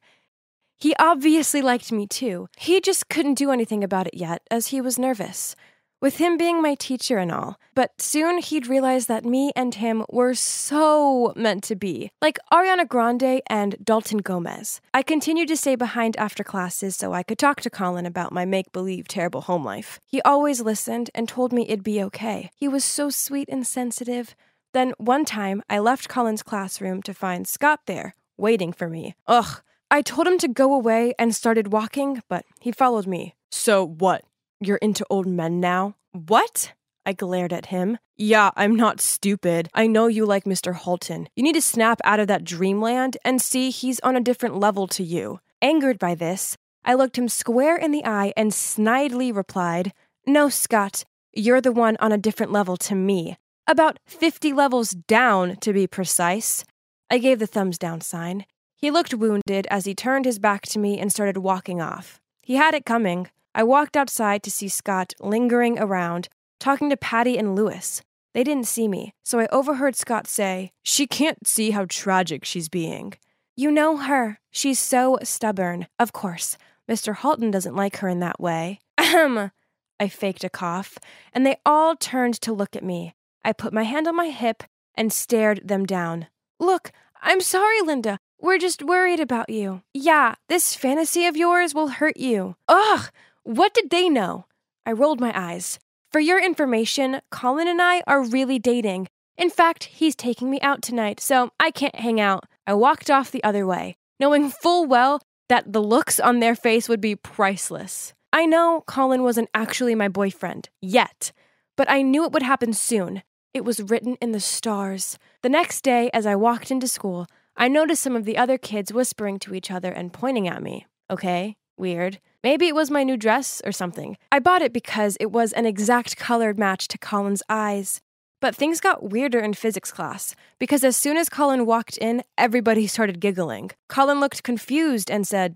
He 0.84 0.94
obviously 1.00 1.62
liked 1.62 1.94
me 1.94 2.08
too. 2.08 2.50
He 2.58 2.82
just 2.82 3.08
couldn't 3.08 3.36
do 3.36 3.52
anything 3.52 3.86
about 3.86 4.08
it 4.08 4.16
yet, 4.16 4.42
as 4.52 4.68
he 4.68 4.82
was 4.82 5.00
nervous. 5.00 5.56
With 6.02 6.18
him 6.18 6.36
being 6.36 6.62
my 6.62 6.76
teacher 6.76 7.20
and 7.20 7.32
all. 7.32 7.58
But 7.74 8.02
soon 8.02 8.40
he'd 8.40 8.68
realize 8.68 9.06
that 9.06 9.24
me 9.24 9.54
and 9.56 9.74
him 9.74 10.04
were 10.10 10.34
so 10.34 11.32
meant 11.38 11.64
to 11.64 11.78
be, 11.78 12.12
like 12.22 12.38
Ariana 12.52 12.86
Grande 12.86 13.42
and 13.48 13.78
Dalton 13.82 14.18
Gomez. 14.18 14.82
I 14.94 15.04
continued 15.04 15.48
to 15.48 15.56
stay 15.56 15.76
behind 15.76 16.18
after 16.18 16.44
classes 16.44 16.98
so 16.98 17.14
I 17.14 17.24
could 17.24 17.40
talk 17.40 17.62
to 17.62 17.70
Colin 17.70 18.06
about 18.06 18.34
my 18.34 18.44
make 18.44 18.74
believe 18.74 19.08
terrible 19.08 19.40
home 19.40 19.64
life. 19.64 20.02
He 20.06 20.22
always 20.24 20.60
listened 20.60 21.10
and 21.16 21.30
told 21.30 21.54
me 21.54 21.64
it'd 21.64 21.82
be 21.82 22.04
okay. 22.04 22.52
He 22.58 22.68
was 22.68 22.84
so 22.84 23.10
sweet 23.10 23.48
and 23.48 23.66
sensitive. 23.66 24.36
Then 24.74 24.92
one 24.98 25.24
time, 25.24 25.64
I 25.70 25.80
left 25.80 26.10
Colin's 26.10 26.44
classroom 26.44 27.02
to 27.04 27.14
find 27.14 27.48
Scott 27.48 27.84
there, 27.86 28.16
waiting 28.36 28.74
for 28.74 28.90
me. 28.90 29.16
Ugh, 29.28 29.62
I 29.94 30.02
told 30.02 30.26
him 30.26 30.40
to 30.40 30.48
go 30.48 30.74
away 30.74 31.14
and 31.20 31.36
started 31.36 31.72
walking, 31.72 32.24
but 32.28 32.46
he 32.60 32.72
followed 32.72 33.06
me. 33.06 33.36
So 33.52 33.86
what? 33.86 34.24
You're 34.60 34.78
into 34.78 35.06
old 35.08 35.28
men 35.28 35.60
now? 35.60 35.98
What? 36.14 36.74
I 37.06 37.14
glared 37.14 37.54
at 37.54 37.68
him. 37.68 38.00
Yeah, 38.18 38.50
I'm 38.56 38.76
not 38.76 39.00
stupid. 39.00 39.70
I 39.72 39.86
know 39.86 40.08
you 40.08 40.26
like 40.26 40.46
Mr. 40.46 40.74
Halton. 40.74 41.30
You 41.36 41.44
need 41.44 41.54
to 41.54 41.62
snap 41.62 42.02
out 42.04 42.20
of 42.20 42.26
that 42.26 42.44
dreamland 42.44 43.18
and 43.24 43.40
see 43.40 43.70
he's 43.70 44.00
on 44.00 44.16
a 44.16 44.22
different 44.22 44.60
level 44.60 44.88
to 44.88 45.04
you. 45.04 45.42
Angered 45.62 46.00
by 46.00 46.16
this, 46.16 46.58
I 46.84 46.96
looked 46.96 47.20
him 47.20 47.30
square 47.30 47.78
in 47.78 47.92
the 47.92 48.04
eye 48.04 48.34
and 48.36 48.50
snidely 48.50 49.32
replied, 49.32 49.94
No, 50.26 50.50
Scott, 50.50 51.04
you're 51.34 51.62
the 51.62 51.72
one 51.72 51.98
on 52.00 52.12
a 52.12 52.18
different 52.18 52.52
level 52.52 52.78
to 52.78 52.96
me. 52.96 53.38
About 53.68 54.00
50 54.08 54.54
levels 54.54 54.90
down, 54.90 55.58
to 55.58 55.72
be 55.72 55.86
precise. 55.86 56.66
I 57.12 57.20
gave 57.20 57.38
the 57.38 57.46
thumbs 57.46 57.78
down 57.78 58.02
sign. 58.02 58.46
He 58.76 58.92
looked 58.92 59.14
wounded 59.14 59.68
as 59.70 59.86
he 59.86 59.96
turned 59.96 60.26
his 60.26 60.40
back 60.40 60.64
to 60.64 60.80
me 60.80 61.00
and 61.00 61.12
started 61.12 61.38
walking 61.38 61.82
off. 61.82 62.20
He 62.42 62.56
had 62.56 62.74
it 62.74 62.86
coming. 62.86 63.30
I 63.56 63.64
walked 63.64 63.96
outside 63.96 64.44
to 64.44 64.52
see 64.52 64.68
Scott 64.68 65.14
lingering 65.20 65.80
around, 65.80 66.28
talking 66.60 66.90
to 66.90 66.98
Patty 66.98 67.38
and 67.38 67.56
Louise. 67.56 68.02
They 68.34 68.44
didn't 68.44 68.68
see 68.68 68.88
me, 68.88 69.14
so 69.24 69.40
I 69.40 69.48
overheard 69.52 69.96
Scott 69.96 70.28
say, 70.28 70.72
She 70.82 71.06
can't 71.06 71.48
see 71.48 71.72
how 71.72 71.86
tragic 71.88 72.44
she's 72.46 72.68
being. 72.68 73.14
You 73.56 73.72
know 73.72 73.98
her. 73.98 74.40
She's 74.52 74.80
so 74.80 75.20
stubborn. 75.22 75.88
Of 76.00 76.12
course, 76.14 76.58
Mr. 76.90 77.16
Halton 77.16 77.52
doesn't 77.52 77.76
like 77.76 77.98
her 77.98 78.10
in 78.10 78.20
that 78.20 78.40
way. 78.40 78.80
Ahem. 78.98 79.52
I 80.00 80.08
faked 80.08 80.44
a 80.44 80.50
cough, 80.50 80.98
and 81.32 81.46
they 81.46 81.58
all 81.66 81.96
turned 81.96 82.42
to 82.42 82.52
look 82.52 82.76
at 82.76 82.84
me. 82.84 83.14
I 83.46 83.54
put 83.54 83.72
my 83.74 83.84
hand 83.84 84.08
on 84.08 84.16
my 84.16 84.30
hip 84.30 84.64
and 84.96 85.14
stared 85.14 85.68
them 85.68 85.86
down. 85.86 86.28
Look, 86.60 86.92
I'm 87.22 87.42
sorry, 87.42 87.82
Linda. 87.82 88.20
We're 88.44 88.58
just 88.58 88.84
worried 88.84 89.22
about 89.22 89.50
you. 89.50 89.84
Yeah, 89.94 90.36
this 90.50 90.76
fantasy 90.76 91.26
of 91.28 91.38
yours 91.38 91.74
will 91.74 91.88
hurt 91.88 92.18
you. 92.18 92.58
Ugh, 92.68 93.10
what 93.44 93.74
did 93.74 93.90
they 93.90 94.10
know? 94.10 94.48
I 94.86 94.92
rolled 94.92 95.22
my 95.22 95.32
eyes. 95.34 95.80
For 96.12 96.20
your 96.20 96.44
information, 96.44 97.22
Colin 97.32 97.70
and 97.70 97.82
I 97.82 98.04
are 98.06 98.22
really 98.22 98.60
dating. 98.60 99.08
In 99.38 99.50
fact, 99.50 99.86
he's 99.86 100.14
taking 100.14 100.52
me 100.52 100.60
out 100.60 100.82
tonight, 100.82 101.22
so 101.22 101.52
I 101.58 101.72
can't 101.72 101.96
hang 101.96 102.20
out. 102.20 102.44
I 102.68 102.74
walked 102.74 103.10
off 103.10 103.32
the 103.32 103.44
other 103.46 103.66
way, 103.66 103.96
knowing 104.20 104.50
full 104.50 104.88
well 104.88 105.22
that 105.48 105.72
the 105.72 105.82
looks 105.82 106.20
on 106.20 106.42
their 106.42 106.54
face 106.54 106.90
would 106.90 107.00
be 107.00 107.16
priceless. 107.16 108.14
I 108.34 108.46
know 108.46 108.84
Colin 108.86 109.24
wasn't 109.24 109.52
actually 109.54 109.96
my 109.96 110.10
boyfriend, 110.10 110.68
yet, 110.82 111.32
but 111.78 111.90
I 111.90 112.02
knew 112.02 112.26
it 112.26 112.34
would 112.34 112.44
happen 112.44 112.74
soon. 112.74 113.24
It 113.54 113.64
was 113.64 113.80
written 113.80 114.18
in 114.20 114.34
the 114.34 114.42
stars. 114.42 115.18
The 115.44 115.50
next 115.50 115.80
day, 115.82 116.10
as 116.14 116.26
I 116.26 116.36
walked 116.36 116.72
into 116.72 116.90
school, 116.90 117.26
I 117.56 117.68
noticed 117.68 118.02
some 118.02 118.16
of 118.16 118.26
the 118.26 118.38
other 118.38 118.58
kids 118.58 118.94
whispering 118.94 119.40
to 119.40 119.54
each 119.54 119.70
other 119.70 119.92
and 119.92 120.12
pointing 120.12 120.48
at 120.48 120.64
me. 120.64 120.86
Okay, 121.10 121.56
weird. 121.78 122.20
Maybe 122.44 122.68
it 122.68 122.76
was 122.76 122.92
my 122.92 123.04
new 123.04 123.18
dress 123.18 123.62
or 123.66 123.72
something. 123.72 124.18
I 124.32 124.40
bought 124.40 124.62
it 124.62 124.74
because 124.74 125.18
it 125.20 125.32
was 125.32 125.54
an 125.54 125.66
exact 125.66 126.18
colored 126.18 126.58
match 126.58 126.88
to 126.90 126.98
Colin's 126.98 127.44
eyes. 127.48 128.02
But 128.42 128.56
things 128.56 128.82
got 128.82 129.10
weirder 129.10 129.40
in 129.40 129.54
physics 129.54 129.92
class 129.92 130.36
because 130.60 130.84
as 130.84 130.98
soon 130.98 131.16
as 131.16 131.30
Colin 131.30 131.66
walked 131.66 131.98
in, 131.98 132.24
everybody 132.38 132.88
started 132.96 133.22
giggling. 133.22 133.72
Colin 133.88 134.20
looked 134.20 134.44
confused 134.44 135.10
and 135.10 135.26
said, 135.28 135.56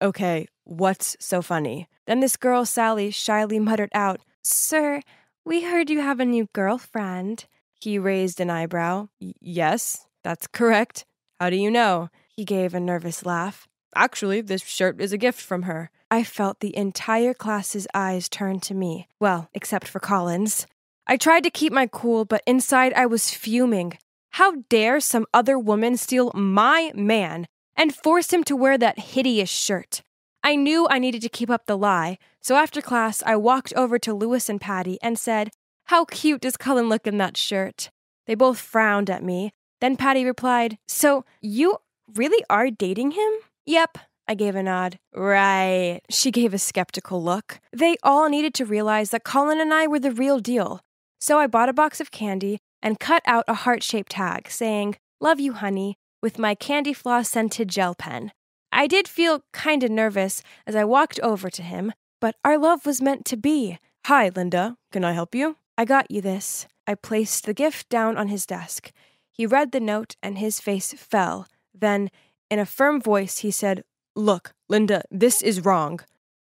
Okay, 0.00 0.46
what's 0.62 1.16
so 1.18 1.42
funny? 1.42 1.88
Then 2.06 2.20
this 2.20 2.36
girl, 2.36 2.64
Sally, 2.64 3.10
shyly 3.10 3.58
muttered 3.58 3.90
out, 3.92 4.20
Sir, 4.44 5.00
we 5.44 5.64
heard 5.64 5.90
you 5.90 6.00
have 6.00 6.20
a 6.20 6.24
new 6.24 6.46
girlfriend. 6.52 7.46
He 7.80 7.98
raised 7.98 8.40
an 8.40 8.50
eyebrow. 8.50 9.08
Yes, 9.18 10.06
that's 10.22 10.46
correct. 10.46 11.04
How 11.40 11.50
do 11.50 11.56
you 11.56 11.70
know? 11.70 12.10
He 12.36 12.44
gave 12.44 12.74
a 12.74 12.80
nervous 12.80 13.24
laugh. 13.24 13.68
Actually, 13.94 14.40
this 14.40 14.64
shirt 14.64 15.00
is 15.00 15.12
a 15.12 15.18
gift 15.18 15.40
from 15.40 15.62
her. 15.62 15.90
I 16.10 16.24
felt 16.24 16.60
the 16.60 16.76
entire 16.76 17.34
class's 17.34 17.86
eyes 17.94 18.28
turn 18.28 18.60
to 18.60 18.74
me. 18.74 19.08
Well, 19.20 19.48
except 19.54 19.86
for 19.86 20.00
Colin's. 20.00 20.66
I 21.06 21.16
tried 21.16 21.44
to 21.44 21.50
keep 21.50 21.72
my 21.72 21.86
cool, 21.86 22.24
but 22.24 22.42
inside 22.46 22.92
I 22.94 23.06
was 23.06 23.30
fuming. 23.30 23.98
How 24.32 24.56
dare 24.68 25.00
some 25.00 25.26
other 25.32 25.58
woman 25.58 25.96
steal 25.96 26.32
my 26.34 26.92
man 26.94 27.46
and 27.76 27.94
force 27.94 28.32
him 28.32 28.44
to 28.44 28.56
wear 28.56 28.76
that 28.76 28.98
hideous 28.98 29.50
shirt? 29.50 30.02
I 30.42 30.56
knew 30.56 30.86
I 30.88 30.98
needed 30.98 31.22
to 31.22 31.28
keep 31.28 31.50
up 31.50 31.66
the 31.66 31.78
lie, 31.78 32.18
so 32.40 32.56
after 32.56 32.82
class 32.82 33.22
I 33.24 33.36
walked 33.36 33.72
over 33.74 33.98
to 34.00 34.14
Louise 34.14 34.48
and 34.48 34.60
Patty 34.60 34.98
and 35.02 35.18
said, 35.18 35.50
How 35.84 36.04
cute 36.04 36.42
does 36.42 36.56
Colin 36.56 36.88
look 36.88 37.06
in 37.06 37.18
that 37.18 37.36
shirt? 37.36 37.90
They 38.26 38.34
both 38.34 38.58
frowned 38.58 39.08
at 39.08 39.22
me, 39.22 39.52
then 39.80 39.96
Patty 39.96 40.24
replied, 40.24 40.78
So 40.86 41.24
you 41.40 41.76
really 42.14 42.44
are 42.50 42.70
dating 42.70 43.12
him? 43.12 43.32
Yep. 43.66 43.98
I 44.26 44.34
gave 44.34 44.54
a 44.54 44.62
nod. 44.62 44.98
Right. 45.14 46.00
She 46.10 46.30
gave 46.30 46.52
a 46.52 46.58
skeptical 46.58 47.22
look. 47.22 47.60
They 47.72 47.96
all 48.02 48.28
needed 48.28 48.52
to 48.54 48.66
realize 48.66 49.10
that 49.10 49.24
Colin 49.24 49.60
and 49.60 49.72
I 49.72 49.86
were 49.86 49.98
the 49.98 50.12
real 50.12 50.38
deal. 50.38 50.80
So 51.18 51.38
I 51.38 51.46
bought 51.46 51.70
a 51.70 51.72
box 51.72 52.00
of 52.00 52.10
candy 52.10 52.58
and 52.82 53.00
cut 53.00 53.22
out 53.26 53.44
a 53.48 53.54
heart 53.54 53.82
shaped 53.82 54.12
tag 54.12 54.50
saying, 54.50 54.96
Love 55.20 55.40
you, 55.40 55.54
honey, 55.54 55.96
with 56.22 56.38
my 56.38 56.54
candy 56.54 56.92
floss 56.92 57.28
scented 57.30 57.68
gel 57.68 57.94
pen. 57.94 58.32
I 58.70 58.86
did 58.86 59.08
feel 59.08 59.44
kinda 59.52 59.88
nervous 59.88 60.42
as 60.66 60.76
I 60.76 60.84
walked 60.84 61.18
over 61.20 61.48
to 61.50 61.62
him, 61.62 61.92
but 62.20 62.36
our 62.44 62.58
love 62.58 62.84
was 62.84 63.00
meant 63.00 63.24
to 63.26 63.36
be. 63.36 63.78
Hi, 64.06 64.30
Linda. 64.34 64.76
Can 64.92 65.04
I 65.04 65.12
help 65.12 65.34
you? 65.34 65.56
I 65.76 65.84
got 65.84 66.10
you 66.10 66.20
this. 66.20 66.66
I 66.86 66.94
placed 66.94 67.46
the 67.46 67.54
gift 67.54 67.88
down 67.88 68.16
on 68.16 68.28
his 68.28 68.46
desk. 68.46 68.92
He 69.38 69.46
read 69.46 69.70
the 69.70 69.78
note 69.78 70.16
and 70.20 70.36
his 70.36 70.58
face 70.58 70.92
fell. 70.94 71.46
Then, 71.72 72.10
in 72.50 72.58
a 72.58 72.66
firm 72.66 73.00
voice, 73.00 73.38
he 73.38 73.52
said, 73.52 73.84
Look, 74.16 74.52
Linda, 74.68 75.02
this 75.12 75.42
is 75.42 75.64
wrong. 75.64 76.00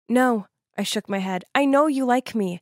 No, 0.09 0.47
I 0.76 0.85
shook 0.85 1.09
my 1.09 1.18
head. 1.18 1.45
I 1.57 1.64
know 1.64 1.89
you 1.89 2.05
like 2.05 2.37
me. 2.37 2.61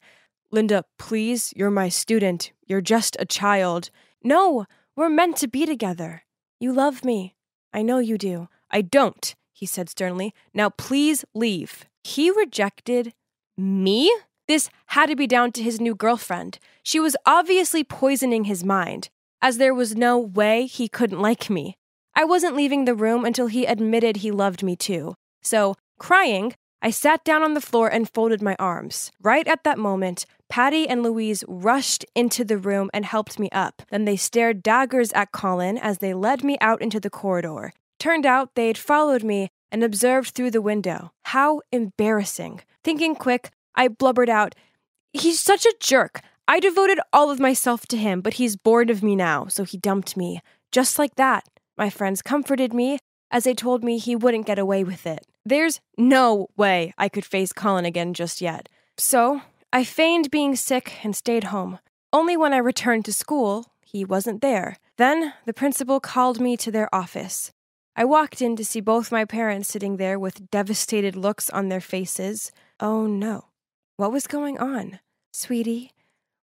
Linda, 0.50 0.84
please, 0.98 1.52
you're 1.54 1.70
my 1.70 1.90
student. 1.90 2.50
You're 2.66 2.80
just 2.80 3.18
a 3.20 3.26
child. 3.26 3.90
No, 4.24 4.64
we're 4.96 5.10
meant 5.10 5.36
to 5.36 5.48
be 5.48 5.66
together. 5.66 6.22
You 6.58 6.72
love 6.72 7.04
me. 7.04 7.34
I 7.74 7.82
know 7.82 7.98
you 7.98 8.16
do. 8.16 8.48
I 8.70 8.80
don't, 8.80 9.34
he 9.52 9.66
said 9.66 9.90
sternly. 9.90 10.32
Now 10.54 10.70
please 10.70 11.26
leave. 11.34 11.84
He 12.02 12.30
rejected 12.30 13.12
me? 13.58 14.10
This 14.48 14.70
had 14.86 15.10
to 15.10 15.16
be 15.16 15.26
down 15.26 15.52
to 15.52 15.62
his 15.62 15.78
new 15.78 15.94
girlfriend. 15.94 16.58
She 16.82 16.98
was 16.98 17.16
obviously 17.26 17.84
poisoning 17.84 18.44
his 18.44 18.64
mind 18.64 19.10
as 19.46 19.58
there 19.58 19.72
was 19.72 19.94
no 19.94 20.18
way 20.18 20.66
he 20.66 20.88
couldn't 20.88 21.20
like 21.20 21.48
me. 21.48 21.76
I 22.16 22.24
wasn't 22.24 22.56
leaving 22.56 22.84
the 22.84 22.96
room 22.96 23.24
until 23.24 23.46
he 23.46 23.64
admitted 23.64 24.16
he 24.16 24.32
loved 24.32 24.64
me 24.64 24.74
too. 24.74 25.14
So, 25.40 25.76
crying, 26.00 26.54
I 26.82 26.90
sat 26.90 27.22
down 27.22 27.44
on 27.44 27.54
the 27.54 27.60
floor 27.60 27.86
and 27.86 28.10
folded 28.12 28.42
my 28.42 28.56
arms. 28.58 29.12
Right 29.22 29.46
at 29.46 29.62
that 29.62 29.78
moment, 29.78 30.26
Patty 30.48 30.88
and 30.88 31.00
Louise 31.00 31.44
rushed 31.46 32.04
into 32.16 32.44
the 32.44 32.58
room 32.58 32.90
and 32.92 33.04
helped 33.04 33.38
me 33.38 33.48
up. 33.52 33.82
Then 33.88 34.04
they 34.04 34.16
stared 34.16 34.64
daggers 34.64 35.12
at 35.12 35.30
Colin 35.30 35.78
as 35.78 35.98
they 35.98 36.12
led 36.12 36.42
me 36.42 36.58
out 36.60 36.82
into 36.82 36.98
the 36.98 37.08
corridor. 37.08 37.72
Turned 38.00 38.26
out 38.26 38.56
they'd 38.56 38.76
followed 38.76 39.22
me 39.22 39.50
and 39.70 39.84
observed 39.84 40.30
through 40.30 40.50
the 40.50 40.60
window. 40.60 41.12
How 41.26 41.60
embarrassing. 41.70 42.62
Thinking 42.82 43.14
quick, 43.14 43.52
I 43.76 43.86
blubbered 43.86 44.28
out, 44.28 44.56
He's 45.12 45.38
such 45.38 45.64
a 45.64 45.74
jerk. 45.78 46.20
I 46.48 46.60
devoted 46.60 47.00
all 47.12 47.30
of 47.30 47.40
myself 47.40 47.86
to 47.86 47.96
him, 47.96 48.20
but 48.20 48.34
he's 48.34 48.56
bored 48.56 48.88
of 48.88 49.02
me 49.02 49.16
now, 49.16 49.46
so 49.48 49.64
he 49.64 49.76
dumped 49.76 50.16
me. 50.16 50.40
Just 50.70 50.98
like 50.98 51.16
that. 51.16 51.44
My 51.76 51.90
friends 51.90 52.22
comforted 52.22 52.72
me 52.72 52.98
as 53.30 53.44
they 53.44 53.54
told 53.54 53.82
me 53.82 53.98
he 53.98 54.14
wouldn't 54.14 54.46
get 54.46 54.58
away 54.58 54.84
with 54.84 55.06
it. 55.06 55.26
There's 55.44 55.80
no 55.98 56.48
way 56.56 56.94
I 56.96 57.08
could 57.08 57.24
face 57.24 57.52
Colin 57.52 57.84
again 57.84 58.14
just 58.14 58.40
yet. 58.40 58.68
So, 58.96 59.42
I 59.72 59.84
feigned 59.84 60.30
being 60.30 60.56
sick 60.56 61.04
and 61.04 61.14
stayed 61.14 61.44
home. 61.44 61.80
Only 62.12 62.36
when 62.36 62.52
I 62.52 62.58
returned 62.58 63.04
to 63.06 63.12
school, 63.12 63.66
he 63.84 64.04
wasn't 64.04 64.40
there. 64.40 64.76
Then 64.96 65.34
the 65.44 65.52
principal 65.52 66.00
called 66.00 66.40
me 66.40 66.56
to 66.58 66.70
their 66.70 66.92
office. 66.94 67.50
I 67.96 68.04
walked 68.04 68.40
in 68.40 68.56
to 68.56 68.64
see 68.64 68.80
both 68.80 69.12
my 69.12 69.24
parents 69.24 69.68
sitting 69.68 69.96
there 69.96 70.18
with 70.18 70.50
devastated 70.50 71.16
looks 71.16 71.50
on 71.50 71.68
their 71.68 71.80
faces. 71.80 72.52
Oh 72.78 73.06
no. 73.06 73.46
What 73.96 74.12
was 74.12 74.26
going 74.26 74.58
on? 74.58 75.00
Sweetie, 75.32 75.90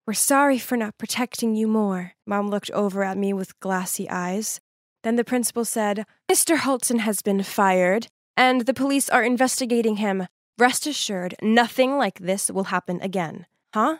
we're 0.07 0.15
sorry 0.15 0.59
for 0.59 0.77
not 0.77 0.99
protecting 0.99 1.55
you 1.55 1.69
more. 1.69 2.13
Mom 2.27 2.51
looked 2.51 2.71
over 2.73 3.05
at 3.05 3.17
me 3.17 3.33
with 3.33 3.59
glassy 3.61 4.09
eyes. 4.11 4.61
Then 5.05 5.17
the 5.17 5.25
principal 5.25 5.65
said, 5.65 6.05
Mr. 6.31 6.59
Halton 6.59 7.01
has 7.01 7.23
been 7.23 7.43
fired, 7.43 8.09
and 8.37 8.63
the 8.63 8.75
police 8.75 9.09
are 9.09 9.23
investigating 9.23 9.97
him. 9.97 10.27
Rest 10.59 10.87
assured, 10.87 11.35
nothing 11.41 11.97
like 11.99 12.19
this 12.19 12.51
will 12.51 12.65
happen 12.65 13.01
again. 13.01 13.47
Huh? 13.75 13.99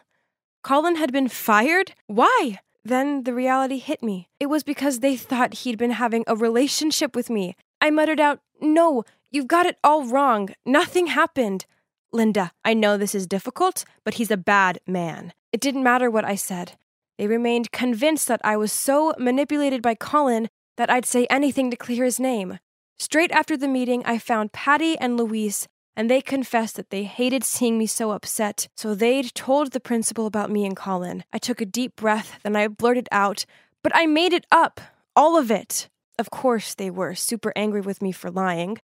Colin 0.63 0.97
had 0.97 1.13
been 1.13 1.29
fired? 1.29 1.95
Why? 2.07 2.59
Then 2.85 3.23
the 3.23 3.33
reality 3.35 3.79
hit 3.79 4.03
me. 4.03 4.29
It 4.41 4.47
was 4.47 4.63
because 4.63 5.01
they 5.01 5.17
thought 5.17 5.55
he'd 5.55 5.79
been 5.79 5.93
having 5.93 6.25
a 6.27 6.37
relationship 6.37 7.15
with 7.15 7.31
me. 7.31 7.57
I 7.81 7.91
muttered 7.91 8.21
out, 8.21 8.41
No, 8.61 9.05
you've 9.31 9.49
got 9.49 9.67
it 9.67 9.79
all 9.85 10.05
wrong. 10.05 10.51
Nothing 10.67 11.09
happened. 11.09 11.65
Linda, 12.13 12.53
I 12.65 12.75
know 12.75 12.97
this 12.97 13.15
is 13.15 13.27
difficult, 13.27 13.85
but 14.05 14.15
he's 14.15 14.31
a 14.31 14.37
bad 14.37 14.79
man. 14.87 15.33
It 15.53 15.61
didn't 15.61 15.83
matter 15.83 16.11
what 16.11 16.25
I 16.25 16.35
said. 16.35 16.73
They 17.19 17.27
remained 17.27 17.73
convinced 17.73 18.29
that 18.29 18.41
I 18.45 18.57
was 18.57 18.73
so 18.73 19.15
manipulated 19.19 19.83
by 19.83 19.95
Colin 19.95 20.49
that 20.77 20.91
I'd 20.91 21.07
say 21.07 21.27
anything 21.31 21.71
to 21.71 21.77
clear 21.77 22.05
his 22.05 22.21
name. 22.21 22.59
Straight 22.99 23.33
after 23.33 23.57
the 23.57 23.69
meeting, 23.69 24.03
I 24.05 24.19
found 24.19 24.53
Patty 24.53 24.99
and 24.99 25.17
Louise, 25.17 25.69
and 25.97 26.09
they 26.09 26.21
confessed 26.21 26.77
that 26.77 26.91
they 26.91 27.05
hated 27.05 27.45
seeing 27.45 27.79
me 27.79 27.87
so 27.87 28.11
upset, 28.11 28.69
so 28.77 28.95
they'd 28.95 29.35
told 29.35 29.73
the 29.73 29.81
principal 29.81 30.27
about 30.27 30.51
me 30.51 30.65
and 30.65 30.77
Colin. 30.77 31.25
I 31.33 31.39
took 31.39 31.61
a 31.61 31.67
deep 31.67 31.97
breath, 31.97 32.39
then 32.43 32.57
I 32.57 32.69
blurted 32.69 33.09
out, 33.11 33.45
But 33.83 33.93
I 33.95 34.07
made 34.07 34.33
it 34.33 34.47
up! 34.53 34.81
All 35.17 35.37
of 35.37 35.51
it! 35.51 35.89
Of 36.19 36.31
course, 36.31 36.75
they 36.75 36.91
were 36.91 37.15
super 37.15 37.53
angry 37.57 37.81
with 37.81 38.01
me 38.01 38.13
for 38.13 38.31
lying, 38.31 38.79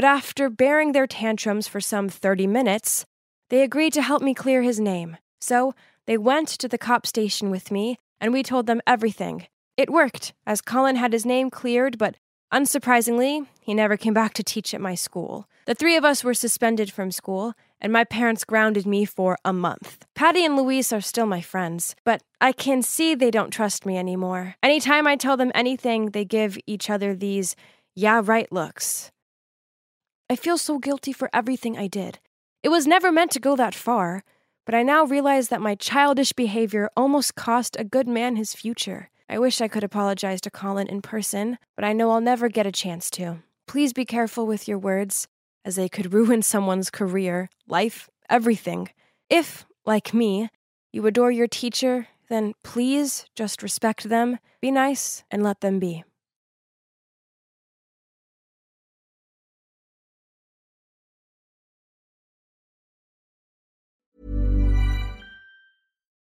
but 0.00 0.06
after 0.06 0.48
bearing 0.48 0.92
their 0.92 1.06
tantrums 1.06 1.68
for 1.68 1.78
some 1.78 2.08
30 2.08 2.46
minutes, 2.46 3.04
they 3.50 3.60
agreed 3.60 3.92
to 3.92 4.00
help 4.00 4.22
me 4.22 4.32
clear 4.32 4.62
his 4.62 4.80
name. 4.80 5.18
So 5.42 5.74
they 6.06 6.16
went 6.16 6.48
to 6.48 6.68
the 6.68 6.78
cop 6.78 7.06
station 7.06 7.50
with 7.50 7.70
me, 7.70 7.98
and 8.18 8.32
we 8.32 8.42
told 8.42 8.64
them 8.64 8.80
everything. 8.86 9.46
It 9.76 9.90
worked, 9.90 10.32
as 10.46 10.62
Colin 10.62 10.96
had 10.96 11.12
his 11.12 11.26
name 11.26 11.50
cleared, 11.50 11.98
but 11.98 12.14
unsurprisingly, 12.50 13.46
he 13.60 13.74
never 13.74 13.98
came 13.98 14.14
back 14.14 14.32
to 14.34 14.42
teach 14.42 14.72
at 14.72 14.80
my 14.80 14.94
school. 14.94 15.46
The 15.66 15.74
three 15.74 15.98
of 15.98 16.04
us 16.06 16.24
were 16.24 16.32
suspended 16.32 16.90
from 16.90 17.10
school, 17.10 17.52
and 17.78 17.92
my 17.92 18.04
parents 18.04 18.44
grounded 18.44 18.86
me 18.86 19.04
for 19.04 19.36
a 19.44 19.52
month. 19.52 20.06
Patty 20.14 20.46
and 20.46 20.56
Louise 20.56 20.94
are 20.94 21.02
still 21.02 21.26
my 21.26 21.42
friends, 21.42 21.94
but 22.06 22.22
I 22.40 22.52
can 22.52 22.80
see 22.80 23.14
they 23.14 23.30
don't 23.30 23.50
trust 23.50 23.84
me 23.84 23.98
anymore. 23.98 24.54
Anytime 24.62 25.06
I 25.06 25.16
tell 25.16 25.36
them 25.36 25.52
anything, 25.54 26.12
they 26.12 26.24
give 26.24 26.56
each 26.66 26.88
other 26.88 27.14
these, 27.14 27.54
yeah, 27.94 28.22
right 28.24 28.50
looks. 28.50 29.10
I 30.30 30.36
feel 30.36 30.58
so 30.58 30.78
guilty 30.78 31.12
for 31.12 31.28
everything 31.32 31.76
I 31.76 31.88
did. 31.88 32.20
It 32.62 32.68
was 32.68 32.86
never 32.86 33.10
meant 33.10 33.32
to 33.32 33.40
go 33.40 33.56
that 33.56 33.74
far, 33.74 34.22
but 34.64 34.76
I 34.76 34.84
now 34.84 35.02
realize 35.02 35.48
that 35.48 35.60
my 35.60 35.74
childish 35.74 36.32
behavior 36.32 36.88
almost 36.96 37.34
cost 37.34 37.74
a 37.76 37.82
good 37.82 38.06
man 38.06 38.36
his 38.36 38.54
future. 38.54 39.10
I 39.28 39.40
wish 39.40 39.60
I 39.60 39.66
could 39.66 39.82
apologize 39.82 40.40
to 40.42 40.50
Colin 40.50 40.86
in 40.86 41.02
person, 41.02 41.58
but 41.74 41.84
I 41.84 41.92
know 41.92 42.12
I'll 42.12 42.20
never 42.20 42.48
get 42.48 42.64
a 42.64 42.70
chance 42.70 43.10
to. 43.10 43.38
Please 43.66 43.92
be 43.92 44.04
careful 44.04 44.46
with 44.46 44.68
your 44.68 44.78
words, 44.78 45.26
as 45.64 45.74
they 45.74 45.88
could 45.88 46.14
ruin 46.14 46.42
someone's 46.42 46.90
career, 46.90 47.48
life, 47.66 48.08
everything. 48.28 48.88
If, 49.28 49.66
like 49.84 50.14
me, 50.14 50.48
you 50.92 51.04
adore 51.06 51.32
your 51.32 51.48
teacher, 51.48 52.06
then 52.28 52.54
please 52.62 53.26
just 53.34 53.64
respect 53.64 54.04
them, 54.08 54.38
be 54.60 54.70
nice, 54.70 55.24
and 55.28 55.42
let 55.42 55.60
them 55.60 55.80
be. 55.80 56.04